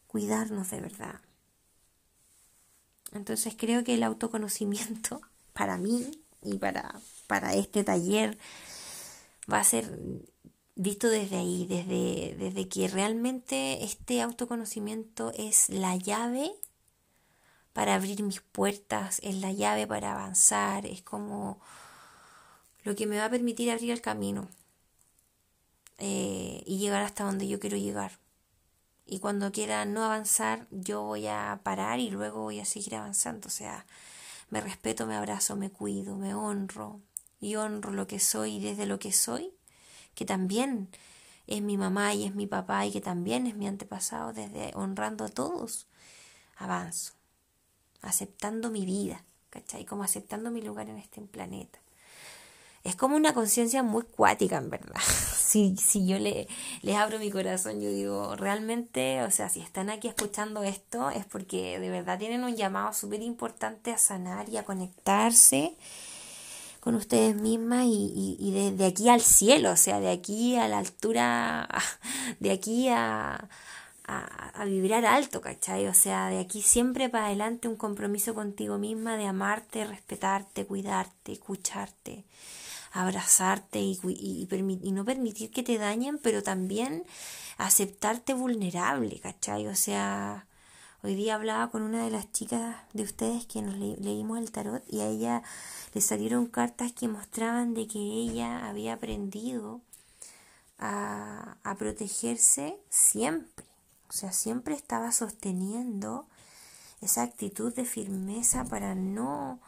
cuidarnos 0.07 0.71
de 0.71 0.81
verdad. 0.81 1.21
Entonces 3.13 3.55
creo 3.57 3.85
que 3.85 3.95
el 3.95 4.03
autoconocimiento 4.03 5.21
para 5.53 5.77
mí 5.77 6.11
y 6.43 6.59
para, 6.59 7.01
para 7.27 7.55
este 7.55 7.85
taller 7.85 8.39
va 9.51 9.61
a 9.61 9.65
ser 9.65 9.99
visto 10.75 11.09
desde 11.09 11.37
ahí, 11.37 11.67
desde, 11.67 12.35
desde 12.39 12.69
que 12.69 12.89
realmente 12.89 13.85
este 13.85 14.23
autoconocimiento 14.23 15.33
es 15.37 15.69
la 15.69 15.97
llave 15.97 16.51
para 17.73 17.95
abrir 17.95 18.23
mis 18.23 18.41
puertas, 18.41 19.21
es 19.23 19.37
la 19.37 19.53
llave 19.53 19.87
para 19.87 20.13
avanzar, 20.13 20.87
es 20.87 21.03
como 21.03 21.61
lo 22.85 22.95
que 22.95 23.07
me 23.07 23.19
va 23.19 23.27
a 23.27 23.31
permitir 23.31 23.71
abrir 23.71 23.91
el 23.91 24.01
camino 24.01 24.49
eh, 25.99 26.63
y 26.67 26.79
llegar 26.79 27.03
hasta 27.03 27.25
donde 27.25 27.49
yo 27.49 27.61
quiero 27.61 27.77
llegar. 27.77 28.19
Y 29.07 29.19
cuando 29.19 29.53
quiera 29.53 29.85
no 29.85 30.05
avanzar, 30.05 30.67
yo 30.71 31.03
voy 31.03 31.27
a 31.27 31.61
parar 31.63 32.01
y 32.01 32.11
luego 32.11 32.43
voy 32.43 32.61
a 32.61 32.65
seguir 32.65 32.95
avanzando. 32.97 33.49
O 33.49 33.51
sea, 33.51 33.87
me 34.51 34.61
respeto, 34.61 35.07
me 35.07 35.17
abrazo, 35.17 35.57
me 35.57 35.71
cuido, 35.71 36.17
me 36.17 36.35
honro 36.35 37.01
y 37.41 37.57
honro 37.57 37.93
lo 37.93 38.07
que 38.07 38.21
soy 38.21 38.61
desde 38.61 38.87
lo 38.87 38.99
que 38.99 39.13
soy, 39.13 39.53
que 40.15 40.25
también 40.25 40.89
es 41.47 41.63
mi 41.63 41.77
mamá 41.77 42.15
y 42.15 42.25
es 42.25 42.35
mi 42.35 42.47
papá 42.47 42.87
y 42.87 42.93
que 42.93 43.01
también 43.01 43.47
es 43.47 43.57
mi 43.57 43.67
antepasado, 43.67 44.33
desde 44.33 44.73
honrando 44.75 45.25
a 45.25 45.29
todos, 45.29 45.87
avanzo, 46.57 47.15
aceptando 48.03 48.71
mi 48.71 48.85
vida, 48.85 49.25
¿cachai? 49.51 49.85
Como 49.85 50.05
aceptando 50.05 50.51
mi 50.51 50.63
lugar 50.63 50.89
en 50.89 50.99
este 50.99 51.21
planeta 51.23 51.79
es 52.85 52.97
como 52.97 53.17
una 53.17 53.33
conciencia 53.33 53.83
muy 53.83 54.03
cuática, 54.03 54.59
en 54.59 54.71
verdad. 54.71 55.01
si, 55.37 55.77
si 55.77 56.07
yo 56.07 56.19
le, 56.19 56.49
les 56.83 56.97
abro 56.97 57.19
mi 57.19 57.31
corazón, 57.31 57.81
yo 57.81 57.91
digo, 57.91 58.35
realmente, 58.37 59.23
o 59.23 59.31
sea, 59.31 59.49
si 59.49 59.61
están 59.61 59.91
aquí 59.91 60.09
escuchando 60.09 60.63
esto, 60.63 61.11
es 61.11 61.25
porque 61.25 61.79
de 61.79 61.91
verdad 61.91 62.19
tienen 62.19 62.45
un 62.45 62.57
llamado 62.57 62.93
súper 62.93 63.23
importante 63.23 63.93
a 63.93 63.99
sanar 63.99 64.49
y 64.49 64.57
a 64.57 64.65
conectarse 64.65 65.77
con 66.81 66.97
ustedes 66.97 67.37
mismas 67.37 67.85
y, 67.87 68.37
y, 68.41 68.73
de, 68.73 68.85
aquí 68.85 69.09
al 69.09 69.21
cielo, 69.21 69.71
o 69.71 69.77
sea, 69.77 70.01
de 70.01 70.11
aquí 70.11 70.57
a 70.57 70.67
la 70.67 70.79
altura, 70.79 71.69
de 72.41 72.51
aquí 72.51 72.89
a, 72.89 73.49
a, 74.05 74.51
a, 74.61 74.65
vibrar 74.65 75.05
alto, 75.07 75.41
¿cachai? 75.41 75.87
O 75.87 75.95
sea, 75.95 76.29
de 76.29 76.41
aquí 76.41 76.63
siempre 76.63 77.09
para 77.09 77.27
adelante 77.27 77.69
un 77.69 77.77
compromiso 77.77 78.35
contigo 78.35 78.79
misma 78.79 79.17
de 79.17 79.27
amarte, 79.27 79.85
respetarte, 79.85 80.67
cuidarte, 80.67 81.33
escucharte 81.33 82.25
abrazarte 82.93 83.81
y, 83.81 83.99
y, 84.05 84.93
no 84.93 85.05
permitir 85.05 85.51
que 85.51 85.63
te 85.63 85.79
dañen, 85.79 86.19
pero 86.19 86.43
también 86.43 87.05
aceptarte 87.57 88.35
vulnerable, 88.35 89.19
¿cachai? 89.21 89.67
O 89.67 89.75
sea, 89.75 90.47
hoy 91.03 91.15
día 91.15 91.37
hablaba 91.37 91.71
con 91.71 91.83
una 91.83 92.05
de 92.05 92.11
las 92.11 92.31
chicas 92.33 92.77
de 92.93 93.03
ustedes 93.03 93.47
que 93.47 93.63
nos 93.63 93.77
leímos 93.77 94.39
el 94.39 94.53
tarot 94.53 94.85
y 94.89 95.01
a 95.01 95.07
ella 95.09 95.43
le 95.95 96.01
salieron 96.01 96.47
cartas 96.47 96.93
que 96.93 97.09
mostraban 97.09 97.75
de 97.75 97.87
que 97.87 97.99
ella 97.99 98.69
había 98.69 98.95
aprendido 98.95 99.81
a, 100.79 101.57
a 101.65 101.75
protegerse 101.77 102.77
siempre. 102.91 103.72
O 104.13 104.15
sea, 104.15 104.31
siempre 104.31 104.75
estaba 104.75 105.11
sosteniendo 105.11 106.27
esa 107.01 107.23
actitud 107.23 107.75
de 107.75 107.87
firmeza 107.87 108.67
para 108.67 108.95
no 108.95 109.59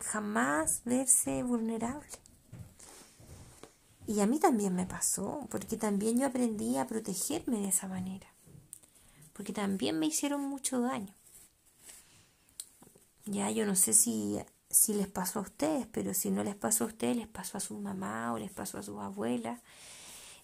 jamás 0.00 0.80
verse 0.86 1.42
vulnerable. 1.42 2.08
Y 4.06 4.20
a 4.20 4.26
mí 4.26 4.38
también 4.38 4.74
me 4.74 4.86
pasó, 4.86 5.46
porque 5.50 5.76
también 5.76 6.18
yo 6.18 6.26
aprendí 6.26 6.78
a 6.78 6.86
protegerme 6.86 7.58
de 7.58 7.68
esa 7.68 7.86
manera, 7.86 8.26
porque 9.34 9.52
también 9.52 9.98
me 9.98 10.06
hicieron 10.06 10.40
mucho 10.40 10.80
daño. 10.80 11.14
Ya 13.26 13.50
yo 13.50 13.66
no 13.66 13.76
sé 13.76 13.92
si, 13.92 14.38
si 14.70 14.94
les 14.94 15.08
pasó 15.08 15.40
a 15.40 15.42
ustedes, 15.42 15.86
pero 15.88 16.14
si 16.14 16.30
no 16.30 16.42
les 16.42 16.56
pasó 16.56 16.84
a 16.84 16.86
ustedes, 16.86 17.18
les 17.18 17.28
pasó 17.28 17.58
a 17.58 17.60
su 17.60 17.78
mamá 17.78 18.32
o 18.32 18.38
les 18.38 18.50
pasó 18.50 18.78
a 18.78 18.82
sus 18.82 18.98
abuelas. 18.98 19.60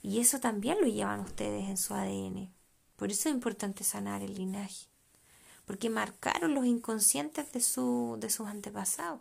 Y 0.03 0.21
eso 0.21 0.41
también 0.41 0.79
lo 0.79 0.87
llevan 0.89 1.21
ustedes 1.21 1.71
en 1.71 1.79
su 1.79 1.95
ADN. 1.95 2.60
Por 3.01 3.11
eso 3.11 3.29
es 3.29 3.35
importante 3.35 3.83
sanar 3.83 4.23
el 4.23 4.35
linaje, 4.35 4.87
porque 5.67 5.91
marcaron 5.91 6.55
los 6.55 6.67
inconscientes 6.67 7.51
de, 7.51 7.61
su, 7.61 8.17
de 8.21 8.31
sus 8.31 8.47
antepasados. 8.47 9.21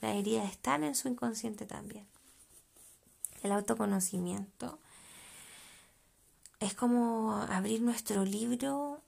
Las 0.00 0.16
heridas 0.16 0.50
están 0.50 0.82
en 0.82 0.96
su 0.96 1.06
inconsciente 1.06 1.66
también 1.66 2.08
el 3.44 3.52
autoconocimiento, 3.52 4.78
es 6.60 6.74
como 6.74 7.36
abrir 7.50 7.82
nuestro 7.82 8.24
libro 8.24 9.02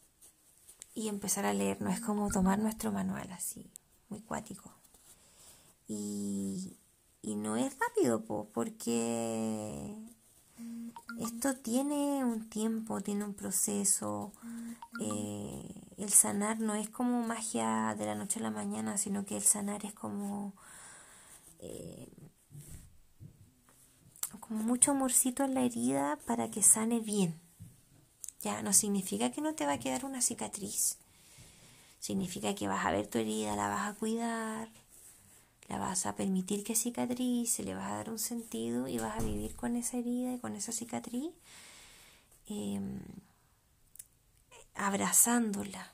y 0.95 1.09
empezar 1.09 1.47
a 1.47 1.55
leer, 1.55 1.81
no 1.81 1.91
es 1.91 2.01
como 2.01 2.31
tomar 2.31 2.59
nuestro 2.59 2.93
manual 2.93 3.33
así, 3.33 3.71
muy 4.11 4.21
cuático. 4.21 4.73
Y, 5.89 6.77
no 7.23 7.57
es 7.57 7.77
rápido, 7.79 8.25
porque 8.25 9.95
esto 11.21 11.57
tiene 11.57 12.25
un 12.25 12.49
tiempo, 12.49 13.01
tiene 13.01 13.25
un 13.25 13.35
proceso. 13.35 14.33
Eh, 15.01 15.75
el 15.97 16.11
sanar 16.11 16.61
no 16.61 16.75
es 16.75 16.91
como 16.91 17.23
magia 17.27 17.95
de 17.99 18.07
la 18.07 18.15
noche 18.15 18.41
a 18.41 18.43
la 18.43 18.51
mañana, 18.51 18.99
sino 18.99 19.25
que 19.25 19.37
el 19.37 19.43
sanar 19.43 19.85
es 19.85 19.95
como 19.95 20.55
eh, 21.59 22.09
con 24.41 24.65
mucho 24.65 24.93
amorcito 24.93 25.45
en 25.45 25.55
la 25.55 25.63
herida 25.63 26.19
para 26.27 26.51
que 26.51 26.63
sane 26.63 27.01
bien. 27.01 27.41
Ya 28.41 28.63
no 28.63 28.73
significa 28.73 29.33
que 29.33 29.41
no 29.41 29.55
te 29.55 29.67
va 29.67 29.75
a 29.75 29.79
quedar 29.79 30.05
una 30.05 30.21
cicatriz. 30.21 30.99
Significa 31.99 32.55
que 32.55 32.69
vas 32.69 32.85
a 32.85 32.93
ver 32.93 33.07
tu 33.07 33.19
herida, 33.19 33.57
la 33.57 33.69
vas 33.69 33.91
a 33.91 33.95
cuidar, 33.95 34.69
la 35.69 35.79
vas 35.79 36.07
a 36.07 36.15
permitir 36.17 36.65
que 36.65 36.75
cicatrice, 36.75 37.63
le 37.65 37.75
vas 37.75 37.91
a 37.91 37.97
dar 37.97 38.11
un 38.11 38.19
sentido 38.19 38.89
y 38.89 38.99
vas 38.99 39.19
a 39.19 39.23
vivir 39.25 39.57
con 39.57 39.77
esa 39.77 39.97
herida 39.99 40.35
y 40.35 40.39
con 40.39 40.55
esa 40.57 40.73
cicatriz, 40.73 41.33
em, 42.49 43.01
abrazándola. 44.75 45.93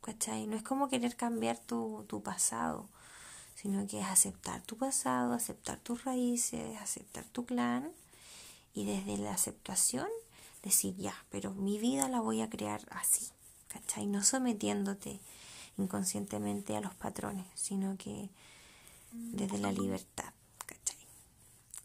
¿Cachai? 0.00 0.46
No 0.46 0.56
es 0.56 0.62
como 0.62 0.88
querer 0.88 1.14
cambiar 1.16 1.58
tu, 1.58 2.04
tu 2.08 2.22
pasado 2.22 2.88
sino 3.60 3.86
que 3.86 4.00
es 4.00 4.06
aceptar 4.06 4.62
tu 4.62 4.78
pasado, 4.78 5.34
aceptar 5.34 5.78
tus 5.80 6.04
raíces, 6.04 6.80
aceptar 6.80 7.26
tu 7.26 7.44
clan 7.44 7.92
y 8.72 8.86
desde 8.86 9.18
la 9.18 9.34
aceptación 9.34 10.08
decir 10.62 10.96
ya, 10.96 11.14
pero 11.30 11.52
mi 11.52 11.78
vida 11.78 12.08
la 12.08 12.20
voy 12.20 12.40
a 12.40 12.48
crear 12.48 12.80
así, 12.90 13.28
¿cachai? 13.68 14.06
No 14.06 14.22
sometiéndote 14.22 15.20
inconscientemente 15.76 16.74
a 16.74 16.80
los 16.80 16.94
patrones, 16.94 17.46
sino 17.54 17.98
que 17.98 18.30
desde 19.12 19.58
la 19.58 19.72
libertad, 19.72 20.32
¿cachai? 20.66 20.98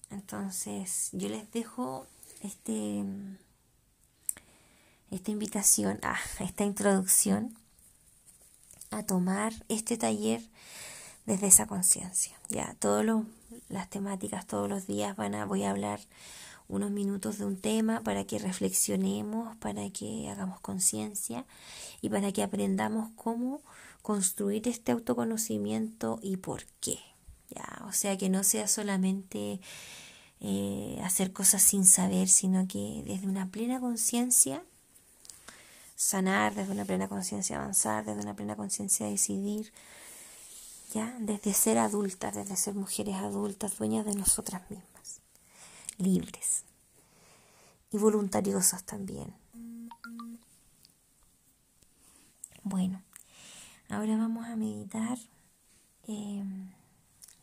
Entonces 0.10 1.10
yo 1.14 1.30
les 1.30 1.52
dejo 1.52 2.08
este 2.42 3.04
esta 5.12 5.32
invitación, 5.32 6.00
a 6.04 6.18
esta 6.40 6.66
introducción 6.66 7.56
a 8.92 9.04
tomar 9.04 9.54
este 9.70 9.98
taller 9.98 10.42
desde 11.26 11.48
esa 11.48 11.68
conciencia. 11.68 12.38
Ya, 12.50 12.76
todas 12.80 13.06
las 13.70 13.90
temáticas, 13.90 14.46
todos 14.46 14.70
los 14.70 14.88
días 14.88 15.16
van 15.16 15.36
a, 15.36 15.46
voy 15.46 15.64
a 15.64 15.72
hablar 15.72 16.00
unos 16.68 16.92
minutos 16.92 17.38
de 17.38 17.46
un 17.46 17.58
tema 17.58 18.02
para 18.02 18.26
que 18.26 18.40
reflexionemos, 18.40 19.56
para 19.58 19.90
que 19.92 20.30
hagamos 20.30 20.60
conciencia 20.60 21.46
y 22.02 22.10
para 22.10 22.32
que 22.32 22.44
aprendamos 22.44 23.12
cómo 23.16 23.62
construir 24.02 24.68
este 24.68 24.92
autoconocimiento 24.92 26.20
y 26.22 26.38
por 26.38 26.66
qué. 26.80 27.00
Ya, 27.50 27.84
o 27.88 27.94
sea, 27.94 28.18
que 28.18 28.30
no 28.30 28.44
sea 28.44 28.68
solamente 28.68 29.60
eh, 30.42 31.00
hacer 31.04 31.32
cosas 31.32 31.62
sin 31.62 31.86
saber, 31.86 32.28
sino 32.28 32.68
que 32.68 33.04
desde 33.06 33.28
una 33.28 33.48
plena 33.48 33.80
conciencia 33.80 34.64
sanar, 35.96 36.56
desde 36.56 36.72
una 36.74 36.86
plena 36.86 37.08
conciencia 37.08 37.58
avanzar, 37.58 38.06
desde 38.06 38.22
una 38.22 38.36
plena 38.36 38.56
conciencia 38.56 39.08
decidir, 39.08 39.72
desde 41.20 41.54
ser 41.54 41.78
adultas, 41.78 42.36
desde 42.36 42.56
ser 42.56 42.74
mujeres 42.74 43.16
adultas, 43.16 43.78
dueñas 43.78 44.06
de 44.06 44.16
nosotras 44.16 44.62
mismas, 44.70 45.20
libres 45.98 46.64
y 47.92 47.98
voluntariosas 47.98 48.84
también. 48.84 49.34
Bueno, 52.64 53.02
ahora 53.90 54.18
vamos 54.18 54.46
a 54.46 54.56
meditar. 54.56 55.18
Em, 56.08 56.70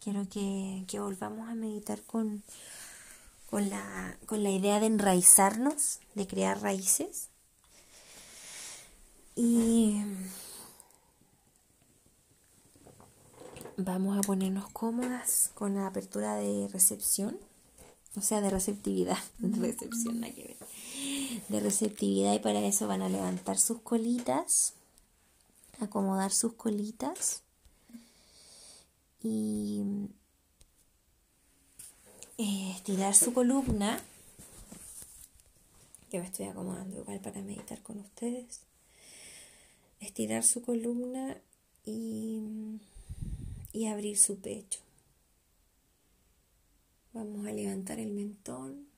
quiero 0.02 0.28
que, 0.28 0.84
que, 0.88 1.00
volvamos 1.00 1.48
a 1.48 1.54
meditar 1.54 2.02
con, 2.02 2.42
con, 3.50 3.70
la, 3.70 4.16
con 4.26 4.42
la 4.42 4.50
idea 4.50 4.80
de 4.80 4.86
enraizarnos, 4.86 6.00
de 6.14 6.26
crear 6.26 6.60
raíces. 6.60 7.28
Y 9.36 10.02
Vamos 13.84 14.18
a 14.18 14.20
ponernos 14.20 14.68
cómodas 14.70 15.50
con 15.54 15.74
la 15.74 15.86
apertura 15.86 16.36
de 16.36 16.68
recepción. 16.68 17.38
o 18.16 18.20
sea, 18.20 18.40
de 18.40 18.50
receptividad, 18.50 19.18
de 19.38 19.72
recepción, 19.72 20.20
nada 20.20 20.32
que 20.34 20.42
ver, 20.42 20.56
de 21.48 21.60
receptividad 21.60 22.34
y 22.34 22.38
para 22.38 22.60
eso 22.60 22.86
van 22.86 23.02
a 23.02 23.08
levantar 23.08 23.58
sus 23.58 23.80
colitas, 23.80 24.74
acomodar 25.80 26.32
sus 26.32 26.52
colitas 26.52 27.42
y 29.22 29.82
eh, 32.38 32.72
estirar 32.74 33.14
su 33.14 33.32
columna, 33.32 34.00
que 36.10 36.18
me 36.18 36.26
estoy 36.26 36.46
acomodando 36.46 36.98
igual 36.98 37.20
para 37.20 37.40
meditar 37.40 37.82
con 37.82 38.00
ustedes, 38.00 38.60
estirar 40.00 40.42
su 40.42 40.62
columna 40.62 41.36
y, 41.84 42.78
y 43.72 43.86
abrir 43.86 44.18
su 44.18 44.38
pecho. 44.40 44.80
Vamos 47.12 47.46
a 47.46 47.52
levantar 47.52 47.98
el 47.98 48.10
mentón. 48.12 48.88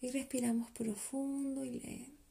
Y 0.00 0.10
respiramos 0.10 0.70
profundo 0.72 1.64
y 1.64 1.80
lento. 1.80 2.23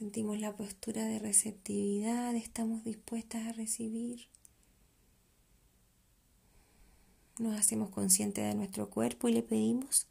Sentimos 0.00 0.40
la 0.40 0.56
postura 0.56 1.04
de 1.04 1.18
receptividad, 1.18 2.34
estamos 2.34 2.84
dispuestas 2.84 3.46
a 3.46 3.52
recibir. 3.52 4.28
Nos 7.38 7.60
hacemos 7.60 7.90
conscientes 7.90 8.42
de 8.42 8.54
nuestro 8.54 8.88
cuerpo 8.88 9.28
y 9.28 9.34
le 9.34 9.42
pedimos 9.42 10.06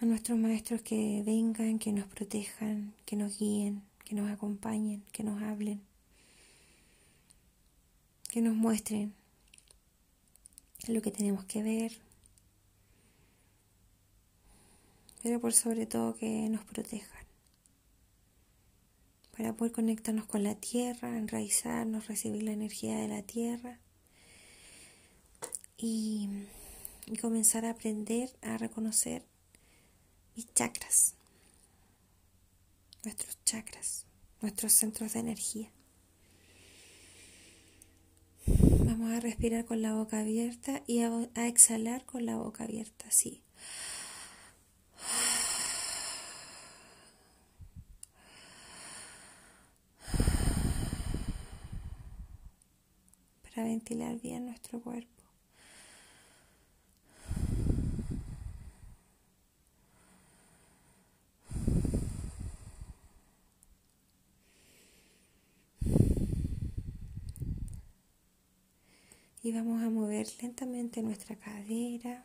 a 0.00 0.04
nuestros 0.04 0.38
maestros 0.38 0.82
que 0.82 1.24
vengan, 1.26 1.80
que 1.80 1.90
nos 1.90 2.06
protejan, 2.06 2.94
que 3.06 3.16
nos 3.16 3.40
guíen, 3.40 3.82
que 4.04 4.14
nos 4.14 4.30
acompañen, 4.30 5.02
que 5.10 5.24
nos 5.24 5.42
hablen, 5.42 5.80
que 8.30 8.40
nos 8.40 8.54
muestren 8.54 9.14
lo 10.86 11.02
que 11.02 11.10
tenemos 11.10 11.44
que 11.44 11.64
ver, 11.64 11.92
pero 15.24 15.40
por 15.40 15.52
sobre 15.52 15.86
todo 15.86 16.14
que 16.14 16.48
nos 16.48 16.64
protejan, 16.64 17.17
para 19.38 19.52
poder 19.52 19.72
conectarnos 19.72 20.26
con 20.26 20.42
la 20.42 20.56
tierra, 20.56 21.16
enraizarnos, 21.16 22.08
recibir 22.08 22.42
la 22.42 22.50
energía 22.50 22.96
de 22.96 23.06
la 23.06 23.22
tierra 23.22 23.78
y, 25.76 26.28
comenzar 27.22 27.64
a 27.64 27.70
aprender 27.70 28.36
a 28.42 28.58
reconocer 28.58 29.24
mis 30.34 30.52
chakras 30.52 31.14
nuestros 33.04 33.38
chakras, 33.44 34.06
nuestros 34.42 34.72
centros 34.72 35.12
de 35.12 35.20
energía. 35.20 35.70
Vamos 38.46 39.12
a 39.12 39.20
respirar 39.20 39.64
con 39.64 39.80
la 39.82 39.94
boca 39.94 40.18
abierta 40.18 40.82
y 40.86 41.00
a, 41.00 41.28
exhalar 41.46 42.04
con 42.04 42.26
la 42.26 42.36
boca 42.36 42.64
abierta, 42.64 43.06
así. 43.06 43.42
Para 53.58 53.70
ventilar 53.70 54.20
bien 54.20 54.46
nuestro 54.46 54.80
cuerpo. 54.80 55.08
y 69.42 69.50
vamos 69.52 69.82
a 69.82 69.90
mover 69.90 70.28
lentamente 70.40 71.02
nuestra 71.02 71.34
cadera, 71.34 72.24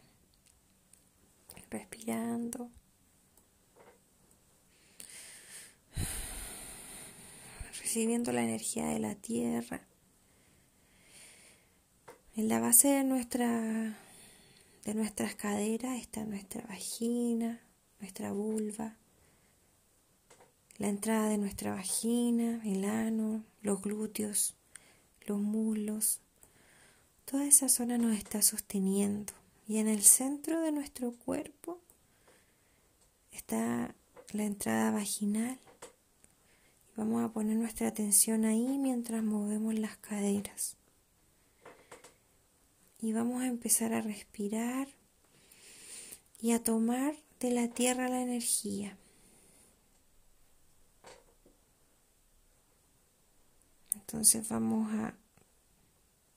respirando. 1.72 2.70
Recibiendo 7.82 8.32
la 8.32 8.44
energía 8.44 8.86
de 8.86 9.00
la 9.00 9.16
tierra. 9.16 9.93
En 12.36 12.50
la 12.50 12.60
base 12.60 12.90
de 12.90 13.04
nuestra 13.04 13.98
de 14.86 14.94
nuestras 14.94 15.36
caderas 15.36 16.00
está 16.00 16.26
nuestra 16.26 16.66
vagina, 16.68 17.62
nuestra 18.00 18.34
vulva, 18.34 18.98
la 20.78 20.90
entrada 20.90 21.30
de 21.30 21.38
nuestra 21.38 21.74
vagina, 21.74 22.62
el 22.66 22.84
ano, 22.84 23.44
los 23.62 23.82
glúteos, 23.82 24.56
los 25.26 25.40
muslos, 25.40 26.20
Toda 27.26 27.46
esa 27.46 27.70
zona 27.70 27.98
nos 27.98 28.16
está 28.16 28.42
sosteniendo 28.42 29.34
y 29.68 29.78
en 29.78 29.88
el 29.88 30.04
centro 30.04 30.62
de 30.62 30.72
nuestro 30.72 31.14
cuerpo 31.14 31.80
está 33.32 33.96
la 34.34 34.44
entrada 34.44 34.92
vaginal. 34.92 35.58
Vamos 36.96 37.24
a 37.24 37.30
poner 37.30 37.56
nuestra 37.56 37.88
atención 37.88 38.46
ahí 38.46 38.78
mientras 38.78 39.24
movemos 39.24 39.74
las 39.80 39.98
caderas. 39.98 40.76
Y 43.04 43.12
vamos 43.12 43.44
a 43.44 43.48
empezar 43.48 43.92
a 43.94 44.00
respirar 44.00 44.88
y 46.42 46.54
a 46.54 46.64
tomar 46.64 47.14
de 47.42 47.52
la 47.52 47.68
tierra 47.68 48.08
la 48.08 48.22
energía. 48.22 48.98
Entonces 53.94 54.48
vamos 54.48 54.90
a 54.94 55.18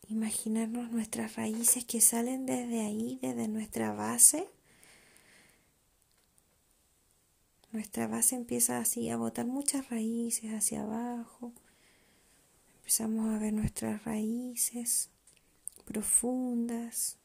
imaginarnos 0.09 0.91
nuestras 0.91 1.37
raíces 1.37 1.85
que 1.85 2.01
salen 2.01 2.47
desde 2.47 2.81
ahí, 2.81 3.21
desde 3.23 3.47
nuestra 3.47 3.93
base. 3.93 4.49
Nuestra 7.71 8.09
base 8.09 8.35
empieza 8.35 8.79
así 8.79 9.09
a 9.09 9.17
botar 9.17 9.47
muchas 9.47 9.89
raíces 9.89 10.51
hacia 10.53 10.83
abajo. 10.83 11.53
Empezamos 12.79 13.33
a 13.33 13.39
ver 13.39 13.53
nuestras 13.53 14.05
raíces 14.05 15.11
profundas. 15.87 17.17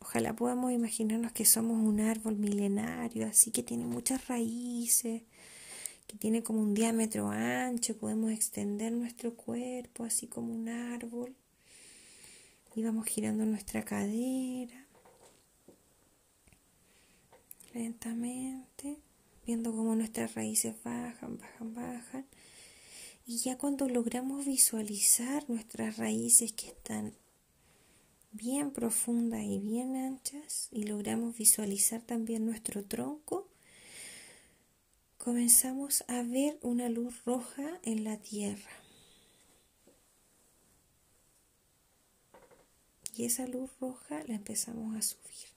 Ojalá 0.00 0.34
podamos 0.34 0.72
imaginarnos 0.72 1.32
que 1.32 1.44
somos 1.44 1.76
un 1.76 2.00
árbol 2.00 2.36
milenario, 2.36 3.26
así 3.26 3.50
que 3.50 3.62
tiene 3.62 3.84
muchas 3.84 4.28
raíces, 4.28 5.22
que 6.06 6.16
tiene 6.16 6.42
como 6.42 6.60
un 6.60 6.72
diámetro 6.72 7.28
ancho, 7.28 7.98
podemos 7.98 8.30
extender 8.30 8.92
nuestro 8.92 9.34
cuerpo 9.34 10.04
así 10.04 10.26
como 10.26 10.54
un 10.54 10.68
árbol. 10.68 11.34
Y 12.74 12.82
vamos 12.82 13.06
girando 13.06 13.44
nuestra 13.44 13.84
cadera 13.84 14.86
lentamente, 17.74 18.98
viendo 19.44 19.72
cómo 19.72 19.94
nuestras 19.94 20.34
raíces 20.34 20.74
bajan, 20.84 21.38
bajan, 21.38 21.74
bajan. 21.74 22.26
Y 23.26 23.38
ya 23.38 23.58
cuando 23.58 23.88
logramos 23.88 24.46
visualizar 24.46 25.44
nuestras 25.50 25.98
raíces 25.98 26.52
que 26.52 26.68
están 26.68 27.12
bien 28.30 28.70
profundas 28.70 29.42
y 29.42 29.58
bien 29.58 29.96
anchas 29.96 30.68
y 30.70 30.84
logramos 30.84 31.36
visualizar 31.36 32.02
también 32.02 32.44
nuestro 32.44 32.84
tronco, 32.84 33.48
comenzamos 35.16 36.04
a 36.08 36.22
ver 36.22 36.58
una 36.62 36.88
luz 36.88 37.24
roja 37.24 37.80
en 37.82 38.04
la 38.04 38.18
tierra. 38.18 38.70
Y 43.14 43.24
esa 43.24 43.46
luz 43.48 43.70
roja 43.80 44.22
la 44.28 44.34
empezamos 44.34 44.94
a 44.96 45.02
subir 45.02 45.48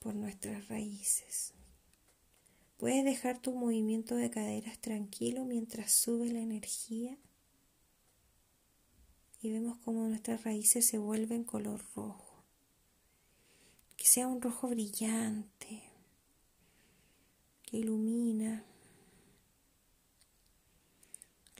por 0.00 0.14
nuestras 0.14 0.66
raíces. 0.66 1.52
Puedes 2.76 3.04
dejar 3.04 3.40
tu 3.40 3.54
movimiento 3.54 4.16
de 4.16 4.28
caderas 4.28 4.80
tranquilo 4.80 5.44
mientras 5.44 5.92
sube 5.92 6.32
la 6.32 6.40
energía 6.40 7.16
y 9.42 9.50
vemos 9.50 9.76
cómo 9.84 10.06
nuestras 10.06 10.44
raíces 10.44 10.86
se 10.86 10.98
vuelven 10.98 11.44
color 11.44 11.84
rojo. 11.94 12.44
Que 13.96 14.06
sea 14.06 14.28
un 14.28 14.40
rojo 14.40 14.68
brillante, 14.68 15.82
que 17.64 17.78
ilumina 17.78 18.64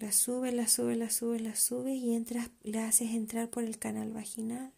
la 0.03 0.11
sube, 0.11 0.51
la 0.51 0.67
sube, 0.67 0.97
la 0.97 1.11
sube, 1.11 1.39
la 1.39 1.55
sube 1.55 1.95
y 1.95 2.15
entras, 2.15 2.51
la 2.65 2.89
haces 2.89 3.13
entrar 3.13 3.49
por 3.49 3.63
el 3.63 3.79
canal 3.79 4.13
vaginal. 4.13 4.73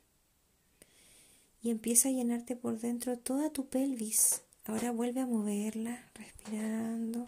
Y 1.63 1.71
empieza 1.71 2.11
a 2.11 2.13
llenarte 2.13 2.57
por 2.57 2.79
dentro 2.79 3.19
toda 3.19 3.51
tu 3.51 3.67
pelvis. 3.67 4.43
Ahora 4.67 4.93
vuelve 4.93 5.21
a 5.21 5.27
moverla, 5.27 6.11
respirando. 6.15 7.27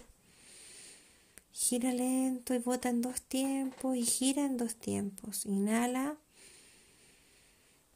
Gira 1.59 1.91
lento 1.91 2.53
y 2.53 2.59
bota 2.59 2.91
en 2.91 3.01
dos 3.01 3.23
tiempos 3.23 3.97
y 3.97 4.05
gira 4.05 4.45
en 4.45 4.59
dos 4.59 4.75
tiempos. 4.77 5.47
Inhala. 5.47 6.19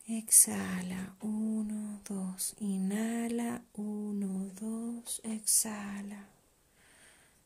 Exhala. 0.06 1.14
Uno, 1.20 2.00
dos. 2.08 2.54
Inhala. 2.58 3.62
Uno, 3.74 4.50
dos. 4.58 5.20
Exhala. 5.24 6.26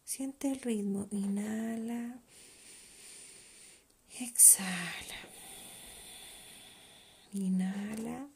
Siente 0.05 0.53
el 0.53 0.61
ritmo. 0.61 1.09
Inhala. 1.11 2.20
Exhala. 4.20 5.20
Inhala. 7.33 8.29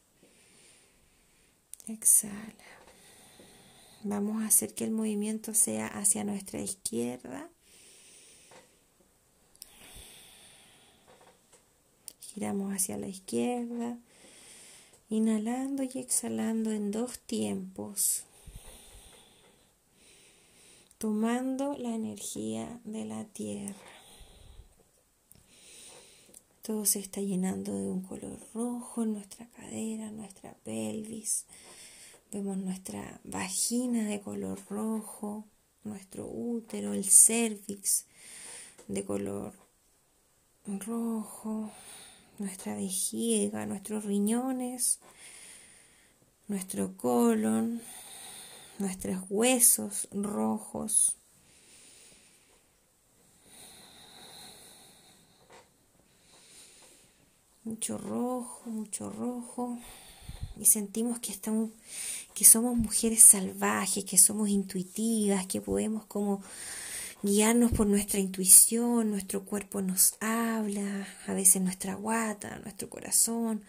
Exhala. 1.86 2.70
Vamos 4.02 4.42
a 4.42 4.46
hacer 4.46 4.74
que 4.74 4.82
el 4.82 4.90
movimiento 4.90 5.54
sea 5.54 5.86
hacia 5.86 6.24
nuestra 6.24 6.60
izquierda. 6.60 7.48
Giramos 12.34 12.74
hacia 12.74 12.98
la 12.98 13.08
izquierda. 13.08 13.98
Inhalando 15.08 15.82
y 15.82 15.98
exhalando 15.98 16.70
en 16.70 16.90
dos 16.90 17.18
tiempos. 17.20 18.24
Tomando 20.98 21.76
la 21.78 21.94
energía 21.94 22.80
de 22.84 23.06
la 23.06 23.24
tierra. 23.24 23.74
Todo 26.60 26.84
se 26.84 26.98
está 26.98 27.22
llenando 27.22 27.72
de 27.78 27.88
un 27.88 28.02
color 28.02 28.38
rojo 28.52 29.04
en 29.04 29.14
nuestra 29.14 29.46
cadera, 29.46 30.10
nuestra 30.10 30.52
pelvis. 30.64 31.46
Vemos 32.30 32.58
nuestra 32.58 33.22
vagina 33.24 34.06
de 34.06 34.20
color 34.20 34.60
rojo, 34.68 35.46
nuestro 35.82 36.26
útero, 36.26 36.92
el 36.92 37.06
cervix 37.06 38.04
de 38.86 39.02
color 39.02 39.54
rojo, 40.66 41.70
nuestra 42.38 42.74
vejiga, 42.74 43.66
nuestros 43.66 44.04
riñones, 44.04 45.00
nuestro 46.46 46.96
colon, 46.96 47.80
nuestros 48.78 49.24
huesos 49.28 50.08
rojos, 50.12 51.16
mucho 57.64 57.98
rojo, 57.98 58.62
mucho 58.66 59.10
rojo, 59.10 59.78
y 60.58 60.64
sentimos 60.64 61.20
que 61.20 61.32
estamos, 61.32 61.70
que 62.34 62.44
somos 62.44 62.76
mujeres 62.76 63.22
salvajes, 63.22 64.04
que 64.04 64.18
somos 64.18 64.48
intuitivas, 64.48 65.46
que 65.46 65.60
podemos 65.60 66.04
como 66.06 66.42
guiarnos 67.22 67.72
por 67.72 67.86
nuestra 67.86 68.20
intuición, 68.20 69.10
nuestro 69.10 69.44
cuerpo 69.44 69.82
nos 69.82 70.14
habla, 70.20 71.08
a 71.26 71.32
veces 71.34 71.60
nuestra 71.62 71.94
guata, 71.94 72.60
nuestro 72.60 72.88
corazón. 72.88 73.64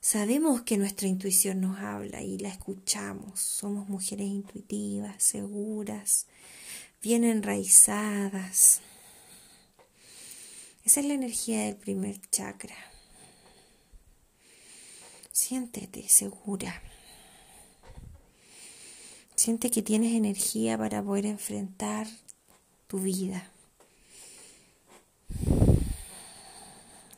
Sabemos 0.00 0.62
que 0.62 0.78
nuestra 0.78 1.06
intuición 1.08 1.60
nos 1.60 1.78
habla 1.78 2.22
y 2.22 2.38
la 2.38 2.48
escuchamos. 2.48 3.38
Somos 3.38 3.88
mujeres 3.88 4.26
intuitivas, 4.26 5.22
seguras, 5.22 6.26
bien 7.02 7.24
enraizadas. 7.24 8.80
Esa 10.84 11.00
es 11.00 11.06
la 11.06 11.14
energía 11.14 11.64
del 11.66 11.76
primer 11.76 12.18
chakra. 12.30 12.76
Siéntete 15.30 16.08
segura. 16.08 16.82
Siente 19.36 19.70
que 19.70 19.82
tienes 19.82 20.14
energía 20.14 20.76
para 20.78 21.02
poder 21.02 21.26
enfrentar 21.26 22.06
tu 22.90 22.98
vida. 22.98 23.48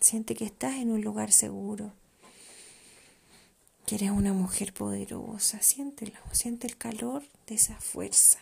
Siente 0.00 0.34
que 0.34 0.44
estás 0.44 0.74
en 0.74 0.90
un 0.90 1.00
lugar 1.00 1.32
seguro, 1.32 1.94
que 3.86 3.94
eres 3.94 4.10
una 4.10 4.34
mujer 4.34 4.74
poderosa. 4.74 5.62
Siéntelo, 5.62 6.18
siente 6.32 6.66
el 6.66 6.76
calor 6.76 7.22
de 7.46 7.54
esa 7.54 7.80
fuerza. 7.80 8.38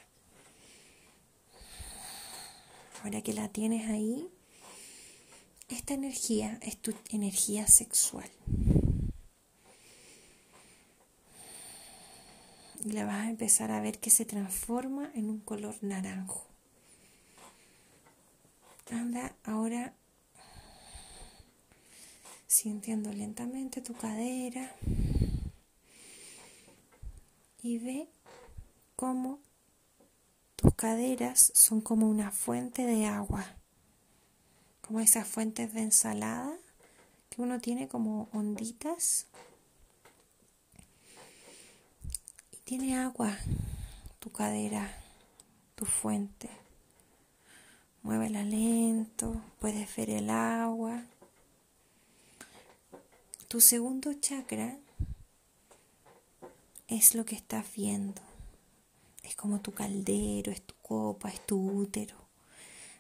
Ahora 3.05 3.23
que 3.23 3.33
la 3.33 3.49
tienes 3.49 3.89
ahí, 3.89 4.29
esta 5.69 5.95
energía 5.95 6.59
es 6.63 6.77
tu 6.79 6.93
energía 7.11 7.69
sexual. 7.69 8.29
y 12.83 12.93
la 12.93 13.05
vas 13.05 13.27
a 13.27 13.29
empezar 13.29 13.71
a 13.71 13.81
ver 13.83 13.99
que 13.99 14.09
se 14.09 14.25
transforma 14.25 15.11
en 15.15 15.29
un 15.29 15.39
color 15.39 15.77
naranjo. 15.83 16.50
Anda 18.91 19.35
ahora 19.45 19.95
sintiendo 22.47 23.13
lentamente 23.13 23.81
tu 23.81 23.95
cadera 23.95 24.75
y 27.63 27.79
ve 27.79 28.09
cómo 28.97 29.39
tus 30.57 30.75
caderas 30.75 31.53
son 31.55 31.81
como 31.81 32.09
una 32.09 32.31
fuente 32.31 32.85
de 32.85 33.07
agua, 33.07 33.47
como 34.81 35.01
esas 35.01 35.27
fuentes 35.27 35.73
de 35.73 35.83
ensalada 35.83 36.53
que 37.29 37.43
uno 37.43 37.61
tiene 37.61 37.89
como 37.89 38.29
onditas 38.33 39.27
Tiene 42.71 42.97
agua 42.97 43.37
tu 44.21 44.31
cadera, 44.31 44.89
tu 45.75 45.85
fuente. 45.85 46.49
Muévela 48.03 48.43
lento, 48.43 49.43
puedes 49.59 49.95
ver 49.95 50.11
el 50.11 50.31
agua. 50.31 51.03
Tu 53.49 53.61
segundo 53.61 54.15
chakra 54.15 54.79
es 56.89 57.15
lo 57.15 57.25
que 57.25 57.35
estás 57.35 57.67
viendo. 57.75 58.23
Es 59.23 59.37
como 59.37 59.61
tu 59.61 59.73
caldero, 59.73 60.51
es 60.51 60.63
tu 60.63 60.75
copa, 60.83 61.29
es 61.29 61.45
tu 61.47 61.61
útero. 61.61 62.17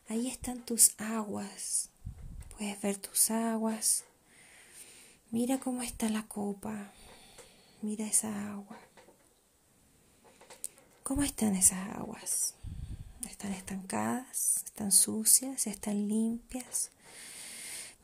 Ahí 0.09 0.29
están 0.29 0.65
tus 0.67 0.95
aguas. 0.99 1.89
Puedes 2.57 2.81
ver 2.83 2.99
tus 2.99 3.31
aguas. 3.31 4.05
Mira 5.31 5.59
cómo 5.59 5.83
está 5.83 6.09
la 6.09 6.25
copa. 6.25 6.93
Mira 7.81 8.07
esa 8.07 8.53
agua. 8.53 8.77
¿Cómo 11.03 11.23
están 11.23 11.57
esas 11.57 11.97
aguas? 11.97 12.55
¿Están 13.29 13.53
estancadas? 13.53 14.63
¿Están 14.65 14.93
sucias? 14.93 15.67
¿Están 15.67 16.09
limpias? 16.09 16.91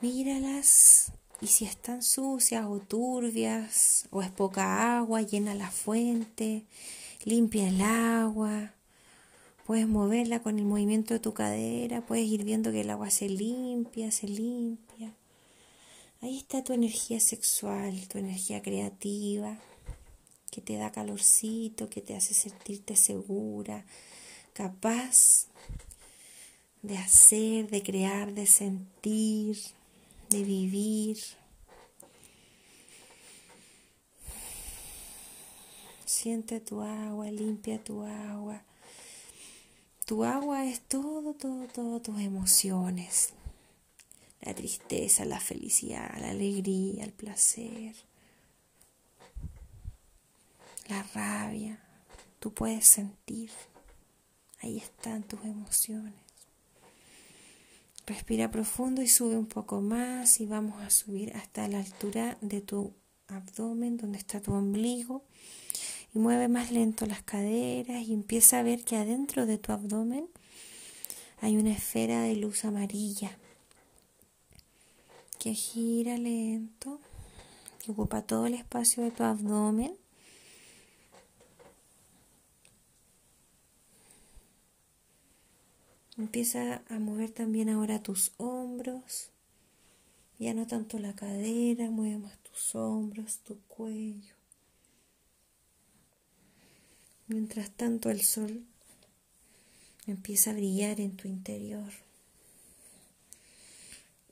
Míralas 0.01 1.13
y 1.41 1.47
si 1.49 1.65
están 1.65 2.03
sucias 2.03 2.67
o 2.67 2.79
turbias 2.81 4.09
o 4.11 4.23
es 4.23 4.31
poca 4.31 4.99
agua, 4.99 5.23
llena 5.23 5.55
la 5.55 5.71
fuente, 5.71 6.65
limpia 7.25 7.69
el 7.69 7.81
agua. 7.81 8.75
Puedes 9.67 9.89
moverla 9.89 10.41
con 10.41 10.59
el 10.59 10.65
movimiento 10.65 11.15
de 11.15 11.21
tu 11.21 11.35
cadera, 11.35 12.07
puedes 12.07 12.27
ir 12.27 12.45
viendo 12.45 12.71
que 12.71 12.83
el 12.83 12.91
agua 12.91 13.11
se 13.11 13.29
limpia, 13.29 14.11
se 14.11 14.29
limpia. 14.29 15.15
Ahí 16.21 16.39
está 16.39 16.63
tu 16.65 16.73
energía 16.73 17.21
sexual, 17.21 18.09
tu 18.09 18.19
energía 18.19 18.63
creativa 18.63 19.59
que 20.51 20.61
te 20.61 20.77
da 20.77 20.91
calorcito, 20.93 21.91
que 21.91 22.01
te 22.01 22.17
hace 22.17 22.33
sentirte 22.33 22.97
segura, 22.97 23.85
capaz 24.57 25.49
de 26.83 26.97
hacer, 26.97 27.69
de 27.69 27.83
crear, 27.83 28.33
de 28.33 28.47
sentir, 28.47 29.59
de 30.31 30.43
vivir. 30.43 31.19
Siente 36.05 36.61
tu 36.61 36.81
agua, 36.81 37.31
limpia 37.31 37.83
tu 37.83 38.03
agua. 38.03 38.63
Tu 40.07 40.25
agua 40.25 40.65
es 40.65 40.81
todo, 40.81 41.35
todo, 41.35 41.67
todo 41.67 42.01
tus 42.01 42.19
emociones. 42.21 43.35
La 44.41 44.55
tristeza, 44.55 45.25
la 45.25 45.41
felicidad, 45.41 46.17
la 46.21 46.31
alegría, 46.31 47.05
el 47.05 47.13
placer 47.13 47.95
la 50.89 51.03
rabia, 51.15 51.79
tú 52.39 52.53
puedes 52.53 52.87
sentir, 52.87 53.51
ahí 54.67 54.79
están 54.79 55.23
tus 55.23 55.43
emociones. 55.45 56.15
Respira 58.05 58.51
profundo 58.51 59.03
y 59.03 59.09
sube 59.09 59.37
un 59.37 59.47
poco 59.47 59.81
más 59.81 60.41
y 60.41 60.47
vamos 60.47 60.81
a 60.83 60.91
subir 60.91 61.35
hasta 61.35 61.67
la 61.69 61.79
altura 61.79 62.37
de 62.41 62.61
tu 62.61 62.93
abdomen, 63.29 63.97
donde 63.97 64.19
está 64.19 64.41
tu 64.41 64.53
ombligo. 64.53 65.25
Y 66.15 66.19
mueve 66.19 66.49
más 66.49 66.71
lento 66.71 67.07
las 67.07 67.23
caderas 67.23 68.03
y 68.07 68.13
empieza 68.13 68.59
a 68.59 68.63
ver 68.63 68.85
que 68.85 68.97
adentro 68.97 69.47
de 69.47 69.59
tu 69.59 69.73
abdomen 69.73 70.29
hay 71.41 71.57
una 71.57 71.73
esfera 71.73 72.23
de 72.23 72.37
luz 72.37 72.65
amarilla 72.65 73.37
que 75.39 75.53
gira 75.55 76.17
lento, 76.17 77.01
que 77.85 77.93
ocupa 77.93 78.23
todo 78.23 78.47
el 78.47 78.55
espacio 78.55 79.05
de 79.05 79.11
tu 79.11 79.23
abdomen 79.23 79.97
Empieza 86.19 86.83
a 86.89 86.99
mover 86.99 87.31
también 87.31 87.69
ahora 87.69 88.03
tus 88.03 88.33
hombros. 88.39 89.31
Ya 90.39 90.55
no 90.55 90.67
tanto 90.67 90.99
la 90.99 91.15
cadera, 91.15 91.91
mueve 91.91 92.19
más 92.19 92.39
tus 92.43 92.75
hombros, 92.75 93.41
tu 93.41 93.61
cuello. 93.63 94.35
Mientras 97.27 97.71
tanto 97.71 98.11
el 98.11 98.23
sol 98.23 98.65
empieza 100.07 100.51
a 100.51 100.55
brillar 100.55 101.01
en 101.01 101.17
tu 101.17 101.29
interior. 101.29 101.93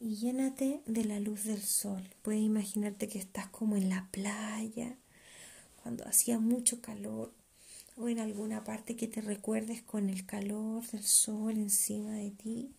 y 0.01 0.16
llénate 0.16 0.83
de 0.85 1.05
la 1.05 1.18
luz 1.18 1.44
del 1.44 1.62
sol. 1.62 2.03
Puedes 2.20 2.42
imaginarte 2.42 3.09
que 3.09 3.18
estás 3.18 3.49
como 3.49 3.77
en 3.77 3.88
la 3.88 4.09
playa, 4.11 4.99
cuando 5.83 6.07
hacía 6.07 6.38
mucho 6.38 6.83
calor, 6.83 7.33
o 7.96 8.09
en 8.09 8.18
alguna 8.18 8.64
parte 8.64 8.96
que 8.96 9.07
te 9.07 9.20
recuerdes 9.20 9.83
con 9.83 10.11
el 10.11 10.26
calor 10.26 10.87
del 10.88 11.04
sol 11.04 11.52
encima 11.52 12.12
de 12.12 12.30
ti. 12.30 12.70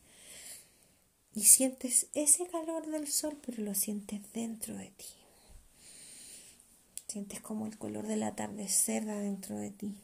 Y 1.33 1.43
sientes 1.43 2.07
ese 2.13 2.47
calor 2.47 2.87
del 2.87 3.07
sol, 3.07 3.37
pero 3.45 3.61
lo 3.63 3.75
sientes 3.75 4.21
dentro 4.33 4.75
de 4.75 4.91
ti. 4.91 5.05
Sientes 7.07 7.41
como 7.41 7.65
el 7.67 7.77
color 7.77 8.07
del 8.07 8.23
atardecer 8.23 9.05
dentro 9.05 9.57
de 9.57 9.71
ti. 9.71 9.95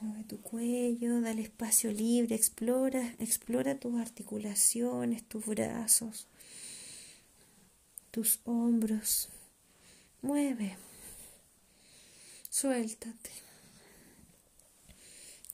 Mueve 0.00 0.24
tu 0.24 0.40
cuello, 0.40 1.20
dale 1.20 1.42
espacio 1.42 1.90
libre, 1.90 2.36
explora, 2.36 3.16
explora 3.18 3.80
tus 3.80 4.00
articulaciones, 4.00 5.24
tus 5.24 5.44
brazos, 5.44 6.28
tus 8.12 8.38
hombros. 8.44 9.28
Mueve, 10.20 10.76
suéltate 12.50 13.30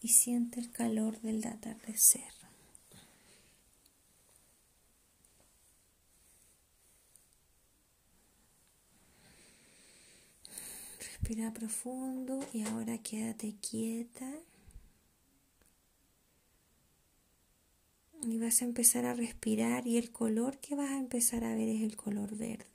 y 0.01 0.09
siente 0.09 0.59
el 0.59 0.73
calor 0.73 1.21
del 1.21 1.47
atardecer. 1.47 2.33
Respira 10.99 11.53
profundo 11.53 12.41
y 12.53 12.63
ahora 12.63 12.99
quédate 12.99 13.55
quieta. 13.57 14.31
Y 18.23 18.39
vas 18.39 18.63
a 18.63 18.65
empezar 18.65 19.05
a 19.05 19.15
respirar 19.15 19.87
y 19.87 19.99
el 19.99 20.11
color 20.11 20.59
que 20.59 20.75
vas 20.75 20.91
a 20.91 20.99
empezar 20.99 21.45
a 21.45 21.55
ver 21.55 21.69
es 21.69 21.83
el 21.83 21.97
color 21.97 22.37
verde. 22.37 22.74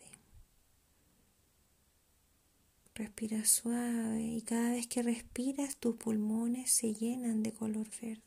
Respira 3.00 3.46
suave 3.46 4.22
y 4.22 4.42
cada 4.42 4.72
vez 4.72 4.86
que 4.88 5.02
respiras 5.02 5.78
tus 5.78 5.96
pulmones 5.96 6.70
se 6.70 6.94
llenan 6.94 7.44
de 7.44 7.54
color 7.54 7.88
verde. 8.02 8.22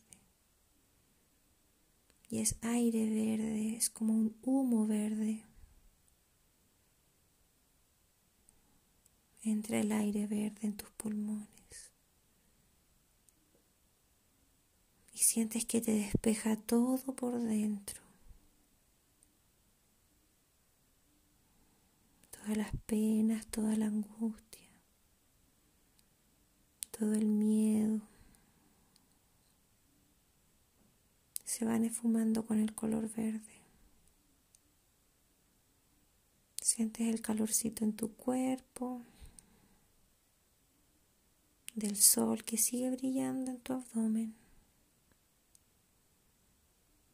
Y 2.31 2.39
es 2.39 2.57
aire 2.63 3.05
verde, 3.11 3.77
es 3.77 3.91
como 3.91 4.15
un 4.15 4.35
humo 4.43 4.87
verde. 4.87 5.45
entra 9.43 9.81
el 9.81 9.91
aire 9.93 10.27
verde 10.27 10.59
en 10.63 10.77
tus 10.77 10.89
pulmones 10.91 11.49
y 15.13 15.19
sientes 15.19 15.65
que 15.65 15.81
te 15.81 15.93
despeja 15.93 16.57
todo 16.57 17.15
por 17.15 17.41
dentro. 17.41 18.01
Todas 22.31 22.57
las 22.57 22.73
penas, 22.87 23.47
toda 23.47 23.77
la 23.77 23.87
angustia, 23.87 24.52
todo 27.03 27.15
el 27.15 27.27
miedo. 27.27 28.01
Se 31.45 31.65
van 31.65 31.85
esfumando 31.85 32.47
con 32.47 32.61
el 32.61 32.77
color 32.77 33.11
verde. 33.11 33.61
Sientes 36.61 37.09
el 37.13 37.21
calorcito 37.21 37.83
en 37.83 37.95
tu 37.95 38.13
cuerpo 38.15 39.03
del 41.75 41.97
sol 41.97 42.45
que 42.45 42.57
sigue 42.57 42.93
brillando 42.93 43.51
en 43.51 43.59
tu 43.59 43.73
abdomen. 43.73 44.37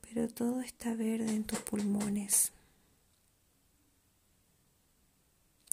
Pero 0.02 0.28
todo 0.28 0.60
está 0.60 0.94
verde 0.94 1.30
en 1.30 1.44
tus 1.44 1.60
pulmones. 1.60 2.52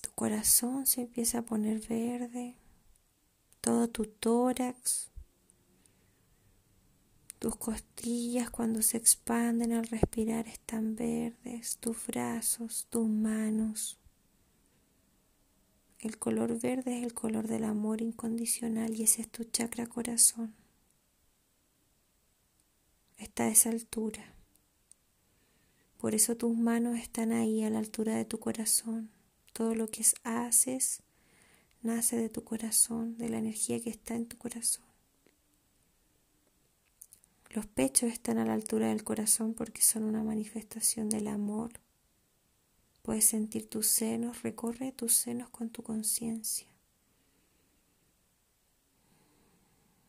Tu 0.01 0.09
corazón 0.11 0.85
se 0.85 1.01
empieza 1.01 1.39
a 1.39 1.41
poner 1.41 1.85
verde, 1.85 2.55
todo 3.65 3.87
tu 3.87 4.05
tórax, 4.05 5.09
tus 7.39 7.55
costillas 7.55 8.51
cuando 8.51 8.83
se 8.83 8.97
expanden 8.97 9.73
al 9.73 9.87
respirar 9.87 10.47
están 10.47 10.95
verdes, 10.95 11.77
tus 11.79 12.05
brazos, 12.05 12.85
tus 12.91 13.09
manos, 13.09 13.97
el 15.97 16.19
color 16.19 16.61
verde 16.61 16.99
es 16.99 17.05
el 17.05 17.15
color 17.15 17.47
del 17.47 17.63
amor 17.63 18.03
incondicional 18.03 18.93
y 18.93 19.01
ese 19.01 19.23
es 19.23 19.29
tu 19.29 19.45
chakra 19.45 19.87
corazón. 19.87 20.53
Está 23.17 23.45
a 23.45 23.49
esa 23.49 23.71
altura. 23.71 24.35
Por 25.97 26.13
eso 26.13 26.37
tus 26.37 26.55
manos 26.55 26.99
están 26.99 27.31
ahí 27.31 27.63
a 27.63 27.71
la 27.71 27.79
altura 27.79 28.15
de 28.15 28.25
tu 28.25 28.39
corazón. 28.39 29.09
Todo 29.53 29.73
lo 29.73 29.87
que 29.87 30.05
haces 30.23 31.01
nace 31.85 32.17
de 32.17 32.29
tu 32.29 32.43
corazón, 32.43 33.17
de 33.17 33.29
la 33.29 33.37
energía 33.37 33.79
que 33.81 33.89
está 33.89 34.15
en 34.15 34.27
tu 34.27 34.37
corazón. 34.37 34.85
Los 37.51 37.65
pechos 37.67 38.11
están 38.11 38.37
a 38.37 38.45
la 38.45 38.53
altura 38.53 38.89
del 38.89 39.03
corazón 39.03 39.53
porque 39.53 39.81
son 39.81 40.03
una 40.03 40.23
manifestación 40.23 41.07
del 41.07 41.27
amor 41.27 41.71
Puedes 43.05 43.25
sentir 43.25 43.69
tus 43.69 43.85
senos, 43.85 44.41
recorre 44.41 44.91
tus 44.91 45.13
senos 45.13 45.51
con 45.51 45.69
tu 45.69 45.83
conciencia. 45.83 46.65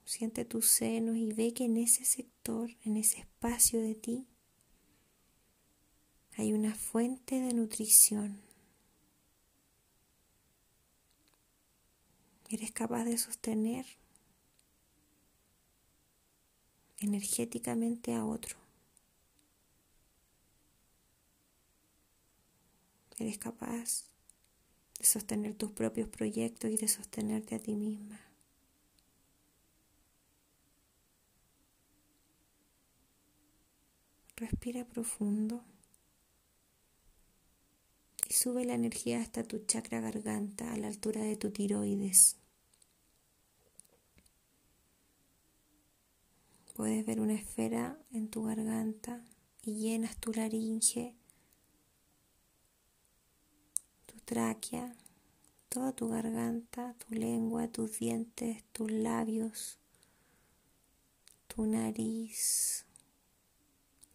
Siente 0.06 0.46
tus 0.46 0.70
senos 0.70 1.14
y 1.14 1.30
ve 1.34 1.52
que 1.52 1.66
en 1.66 1.76
ese 1.76 2.06
sector, 2.06 2.70
en 2.86 2.96
ese 2.96 3.20
espacio 3.20 3.82
de 3.82 3.94
ti, 3.96 4.26
hay 6.38 6.54
una 6.54 6.74
fuente 6.74 7.38
de 7.38 7.52
nutrición. 7.52 8.40
Eres 12.48 12.70
capaz 12.70 13.04
de 13.04 13.18
sostener 13.18 13.86
energéticamente 16.98 18.14
a 18.14 18.24
otro. 18.24 18.56
Eres 23.18 23.38
capaz 23.38 24.04
de 24.98 25.04
sostener 25.04 25.54
tus 25.54 25.72
propios 25.72 26.08
proyectos 26.08 26.70
y 26.70 26.76
de 26.76 26.86
sostenerte 26.86 27.54
a 27.56 27.58
ti 27.58 27.74
misma. 27.74 28.20
Respira 34.36 34.84
profundo 34.84 35.64
sube 38.36 38.64
la 38.64 38.74
energía 38.74 39.20
hasta 39.20 39.42
tu 39.42 39.58
chakra 39.66 40.00
garganta 40.00 40.72
a 40.72 40.76
la 40.76 40.88
altura 40.88 41.22
de 41.22 41.36
tu 41.36 41.50
tiroides. 41.50 42.36
Puedes 46.74 47.06
ver 47.06 47.20
una 47.20 47.34
esfera 47.34 47.98
en 48.12 48.28
tu 48.28 48.42
garganta 48.44 49.24
y 49.62 49.76
llenas 49.76 50.16
tu 50.18 50.32
laringe 50.32 51.16
tráquea, 54.26 54.92
toda 55.68 55.92
tu 55.92 56.08
garganta, 56.08 56.94
tu 56.98 57.14
lengua, 57.14 57.68
tus 57.68 58.00
dientes, 58.00 58.64
tus 58.72 58.90
labios, 58.90 59.78
tu 61.46 61.64
nariz, 61.64 62.84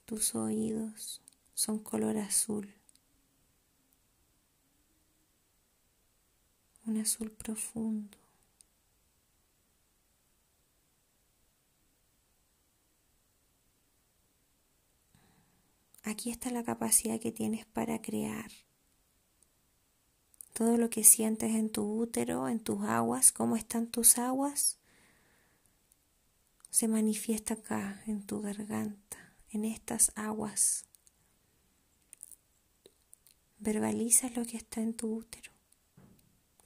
tus 0.04 0.36
oídos 0.36 1.22
son 1.54 1.80
color 1.80 2.18
azul. 2.18 2.81
Un 6.86 6.98
azul 6.98 7.32
profundo. 7.32 8.18
Aquí 16.04 16.32
está 16.32 16.50
la 16.50 16.64
capacidad 16.64 17.20
que 17.20 17.32
tienes 17.32 17.66
para 17.66 18.02
crear 18.02 18.52
todo 20.54 20.78
lo 20.78 20.90
que 20.90 21.04
sientes 21.04 21.56
en 21.56 21.70
tu 21.70 21.84
útero, 21.84 22.48
en 22.48 22.60
tus 22.60 22.84
aguas, 22.84 23.32
cómo 23.32 23.56
están 23.56 23.88
tus 23.88 24.18
aguas, 24.18 24.78
se 26.70 26.88
manifiesta 26.88 27.56
acá, 27.56 28.02
en 28.06 28.26
tu 28.26 28.42
garganta, 28.42 29.34
en 29.50 29.66
estas 29.66 30.12
aguas. 30.16 30.86
Verbalizas 33.60 34.36
lo 34.36 34.46
que 34.46 34.58
está 34.58 34.82
en 34.82 34.94
tu 34.94 35.14
útero, 35.16 35.51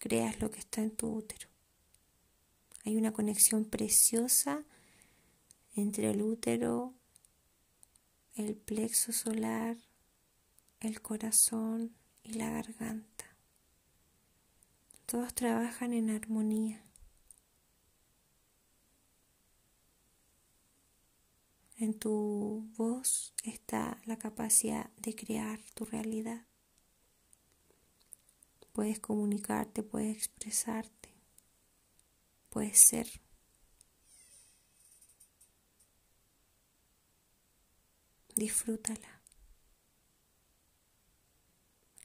creas 0.06 0.40
lo 0.40 0.52
que 0.52 0.60
está 0.60 0.84
en 0.84 0.92
tu 0.92 1.08
útero. 1.08 1.48
Hay 2.84 2.96
una 2.96 3.12
conexión 3.12 3.66
preciosa 3.66 4.64
entre 5.76 6.12
el 6.12 6.22
útero, 6.22 6.94
el 8.36 8.56
plexo 8.56 9.12
solar, 9.12 9.78
el 10.80 11.02
corazón 11.02 11.96
y 12.24 12.34
la 12.34 12.52
garganta. 12.52 13.26
Todos 15.08 15.34
trabajan 15.34 15.92
en 15.92 16.12
armonía. 16.12 16.84
En 21.78 21.98
tu 21.98 22.70
voz 22.78 23.34
está 23.44 24.00
la 24.06 24.20
capacidad 24.20 24.92
de 24.98 25.16
crear 25.16 25.60
tu 25.74 25.84
realidad. 25.84 26.46
Puedes 28.76 29.00
comunicarte, 29.00 29.84
puedes 29.84 30.18
expresarte, 30.18 31.10
puedes 32.50 32.78
ser. 32.78 33.08
Disfrútala. 38.36 39.22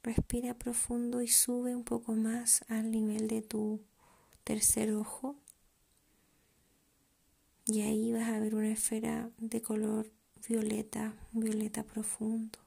Respira 0.05 0.55
profundo 0.55 1.23
y 1.23 1.27
sube 1.27 1.75
un 1.75 1.83
poco 1.83 2.15
más 2.15 2.65
al 2.69 2.93
nivel 2.93 3.27
de 3.27 3.43
tu 3.43 3.85
tercer 4.45 4.93
ojo. 4.93 5.35
Y 7.67 7.81
ahí 7.81 8.13
vas 8.13 8.29
a 8.29 8.39
ver 8.39 8.55
una 8.55 8.71
esfera 8.71 9.29
de 9.39 9.61
color 9.61 10.13
violeta, 10.49 11.17
violeta 11.33 11.83
profundo, 11.83 12.61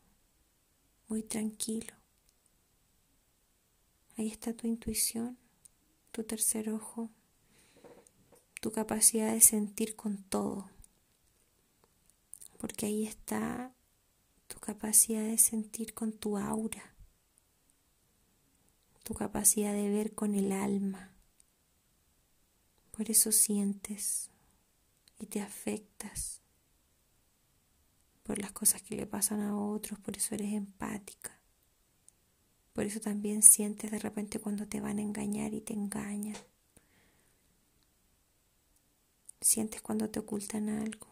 muy 1.08 1.24
tranquilo. 1.24 2.03
Ahí 4.18 4.28
está 4.28 4.54
tu 4.54 4.68
intuición, 4.68 5.38
tu 6.12 6.24
tercer 6.24 6.70
ojo, 6.70 7.10
tu 8.62 8.72
capacidad 8.72 9.34
de 9.34 9.42
sentir 9.42 9.96
con 9.96 10.24
todo. 10.24 10.70
Porque 12.60 12.86
ahí 12.86 13.06
está 13.06 13.74
tu 14.48 14.60
capacidad 14.60 15.24
de 15.24 15.38
sentir 15.38 15.94
con 15.94 16.14
tu 16.14 16.38
aura, 16.38 16.96
tu 19.04 19.16
capacidad 19.16 19.74
de 19.74 19.90
ver 19.90 20.14
con 20.14 20.36
el 20.36 20.52
alma. 20.52 21.12
Por 22.92 23.10
eso 23.10 23.32
sientes 23.32 24.30
y 25.18 25.26
te 25.26 25.42
afectas 25.42 26.42
por 28.22 28.40
las 28.40 28.52
cosas 28.52 28.82
que 28.82 28.96
le 28.96 29.08
pasan 29.08 29.42
a 29.42 29.58
otros, 29.58 30.00
por 30.00 30.16
eso 30.16 30.36
eres 30.36 30.54
empática. 30.54 31.43
Por 32.74 32.86
eso 32.86 33.00
también 33.00 33.44
sientes 33.44 33.92
de 33.92 34.00
repente 34.00 34.40
cuando 34.40 34.68
te 34.68 34.82
van 34.82 34.98
a 34.98 35.04
engañar 35.04 35.54
y 35.54 35.62
te 35.62 35.74
engañan. 35.74 36.36
Sientes 39.40 39.82
cuando 39.82 40.10
te 40.10 40.20
ocultan 40.20 40.70
algo. 40.70 41.08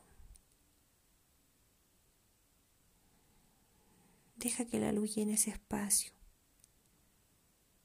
Deja 4.38 4.66
que 4.66 4.80
la 4.80 4.92
luz 4.92 5.14
llene 5.14 5.34
ese 5.34 5.52
espacio. 5.52 6.12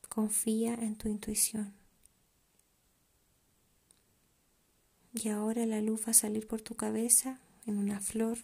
Confía 0.09 0.75
en 0.75 0.97
tu 0.97 1.09
intuición. 1.09 1.75
Y 5.13 5.29
ahora 5.29 5.67
la 5.67 5.83
luz 5.83 6.07
va 6.07 6.13
a 6.13 6.15
salir 6.15 6.47
por 6.47 6.63
tu 6.63 6.75
cabeza 6.75 7.41
en 7.67 7.77
una 7.77 8.01
flor, 8.01 8.39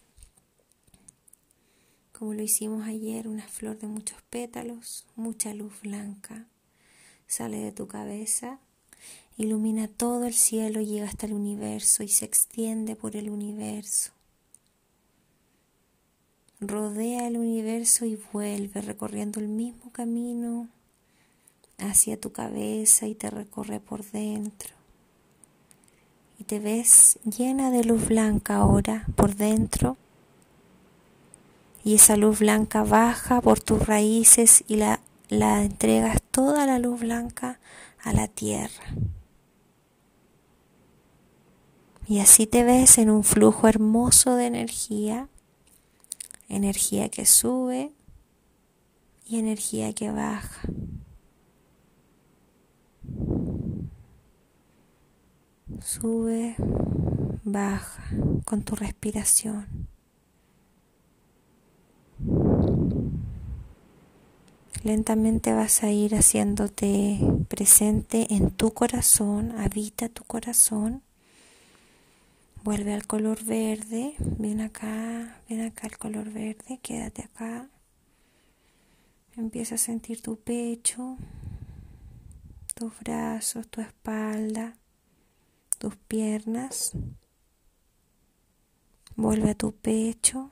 como 2.23 2.35
lo 2.35 2.43
hicimos 2.45 2.87
ayer, 2.87 3.27
una 3.27 3.49
flor 3.49 3.81
de 3.81 3.89
muchos 3.89 4.23
pétalos, 4.31 5.09
mucha 5.17 5.53
luz 5.55 5.73
blanca. 5.83 6.47
Sale 7.27 7.59
de 7.59 7.73
tu 7.73 7.89
cabeza, 7.89 8.61
ilumina 9.37 9.89
todo 9.89 10.27
el 10.27 10.33
cielo, 10.33 10.81
llega 10.81 11.07
hasta 11.07 11.27
el 11.27 11.33
universo 11.33 12.05
y 12.05 12.09
se 12.09 12.25
extiende 12.25 12.95
por 12.95 13.17
el 13.17 13.29
universo. 13.29 14.13
Rodea 16.61 17.27
el 17.27 17.39
universo 17.39 18.05
y 18.05 18.17
vuelve 18.33 18.83
recorriendo 18.83 19.41
el 19.41 19.49
mismo 19.49 19.91
camino 19.91 20.69
hacia 21.79 22.21
tu 22.21 22.31
cabeza 22.31 23.09
y 23.09 23.17
te 23.17 23.31
recorre 23.31 23.81
por 23.81 24.09
dentro 24.13 24.77
y 26.39 26.45
te 26.45 26.61
ves 26.61 27.19
llena 27.25 27.73
de 27.73 27.83
luz 27.83 28.07
blanca 28.07 28.59
ahora 28.59 29.07
por 29.17 29.35
dentro 29.35 29.97
y 31.85 31.95
esa 31.95 32.17
luz 32.17 32.41
blanca 32.41 32.83
baja 32.85 33.41
por 33.41 33.61
tus 33.61 33.87
raíces 33.87 34.65
y 34.69 34.77
la, 34.77 35.01
la 35.29 35.63
entregas 35.63 36.23
toda 36.31 36.67
la 36.67 36.79
luz 36.79 37.01
blanca 37.01 37.59
a 38.03 38.13
la 38.13 38.29
tierra. 38.29 38.85
Y 42.07 42.21
así 42.21 42.47
te 42.47 42.65
ves 42.65 42.99
en 42.99 43.11
un 43.11 43.25
flujo 43.25 43.69
hermoso 43.69 44.35
de 44.37 44.47
energía, 44.47 45.29
energía 46.49 47.09
que 47.09 47.27
sube 47.27 47.93
y 49.25 49.39
energía 49.39 49.93
que 49.93 50.11
baja. 50.11 50.61
Sube, 55.81 56.55
baja 57.45 58.05
con 58.45 58.63
tu 58.63 58.77
respiración. 58.77 59.92
Lentamente 64.83 65.53
vas 65.53 65.83
a 65.83 65.91
ir 65.91 66.15
haciéndote 66.15 67.19
presente 67.49 68.35
en 68.35 68.51
tu 68.51 68.73
corazón, 68.73 69.53
habita 69.59 70.09
tu 70.09 70.25
corazón. 70.25 71.03
Vuelve 72.65 72.93
al 72.95 73.07
color 73.07 73.43
verde, 73.45 74.15
ven 74.19 74.61
acá, 74.61 75.41
ven 75.49 75.63
acá 75.63 75.87
al 75.87 75.99
color 75.99 76.31
verde, 76.31 76.81
quédate 76.83 77.23
acá. 77.23 77.69
Empieza 79.37 79.77
a 79.77 79.79
sentir 79.79 80.21
tu 80.21 80.37
pecho, 80.37 81.17
tus 82.75 82.93
brazos, 83.01 83.69
tu 83.69 83.81
espalda 83.81 84.77
tus 85.83 85.97
piernas, 85.97 86.93
vuelve 89.17 89.51
a 89.51 89.55
tu 89.57 89.73
pecho, 89.73 90.49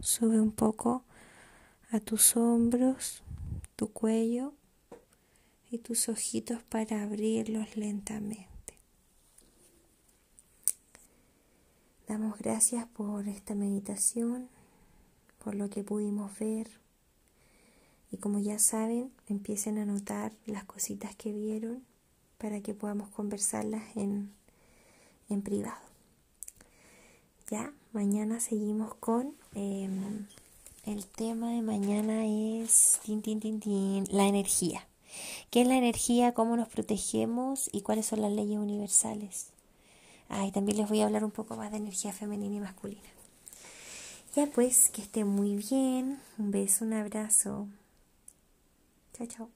sube 0.00 0.40
un 0.40 0.50
poco 0.50 1.04
a 1.92 2.00
tus 2.00 2.36
hombros, 2.36 3.22
tu 3.84 3.92
cuello 3.92 4.54
y 5.70 5.76
tus 5.76 6.08
ojitos 6.08 6.62
para 6.62 7.02
abrirlos 7.02 7.76
lentamente. 7.76 8.78
Damos 12.08 12.38
gracias 12.38 12.86
por 12.86 13.28
esta 13.28 13.54
meditación, 13.54 14.48
por 15.38 15.54
lo 15.54 15.68
que 15.68 15.84
pudimos 15.84 16.38
ver. 16.38 16.70
Y 18.10 18.16
como 18.16 18.38
ya 18.38 18.58
saben, 18.58 19.12
empiecen 19.28 19.76
a 19.76 19.84
notar 19.84 20.32
las 20.46 20.64
cositas 20.64 21.14
que 21.14 21.30
vieron 21.30 21.84
para 22.38 22.62
que 22.62 22.72
podamos 22.72 23.10
conversarlas 23.10 23.94
en, 23.98 24.32
en 25.28 25.42
privado. 25.42 25.84
Ya, 27.50 27.74
mañana 27.92 28.40
seguimos 28.40 28.94
con 28.94 29.34
em, 29.54 30.26
el 30.86 31.06
tema 31.06 31.50
de 31.50 31.62
mañana 31.62 32.26
es 32.26 33.00
tin, 33.04 33.22
tin, 33.22 33.40
tin, 33.40 34.04
la 34.10 34.26
energía. 34.26 34.86
¿Qué 35.50 35.62
es 35.62 35.68
la 35.68 35.76
energía? 35.76 36.34
¿Cómo 36.34 36.56
nos 36.56 36.68
protegemos? 36.68 37.70
¿Y 37.72 37.82
cuáles 37.82 38.06
son 38.06 38.20
las 38.20 38.32
leyes 38.32 38.58
universales? 38.58 39.48
Ah, 40.28 40.46
y 40.46 40.52
también 40.52 40.78
les 40.78 40.88
voy 40.88 41.00
a 41.00 41.06
hablar 41.06 41.24
un 41.24 41.30
poco 41.30 41.56
más 41.56 41.70
de 41.70 41.78
energía 41.78 42.12
femenina 42.12 42.56
y 42.56 42.60
masculina. 42.60 43.02
Ya 44.34 44.46
pues, 44.46 44.90
que 44.90 45.02
esté 45.02 45.24
muy 45.24 45.56
bien. 45.56 46.20
Un 46.38 46.50
beso, 46.50 46.84
un 46.84 46.92
abrazo. 46.92 47.68
Chao, 49.16 49.26
chao. 49.26 49.53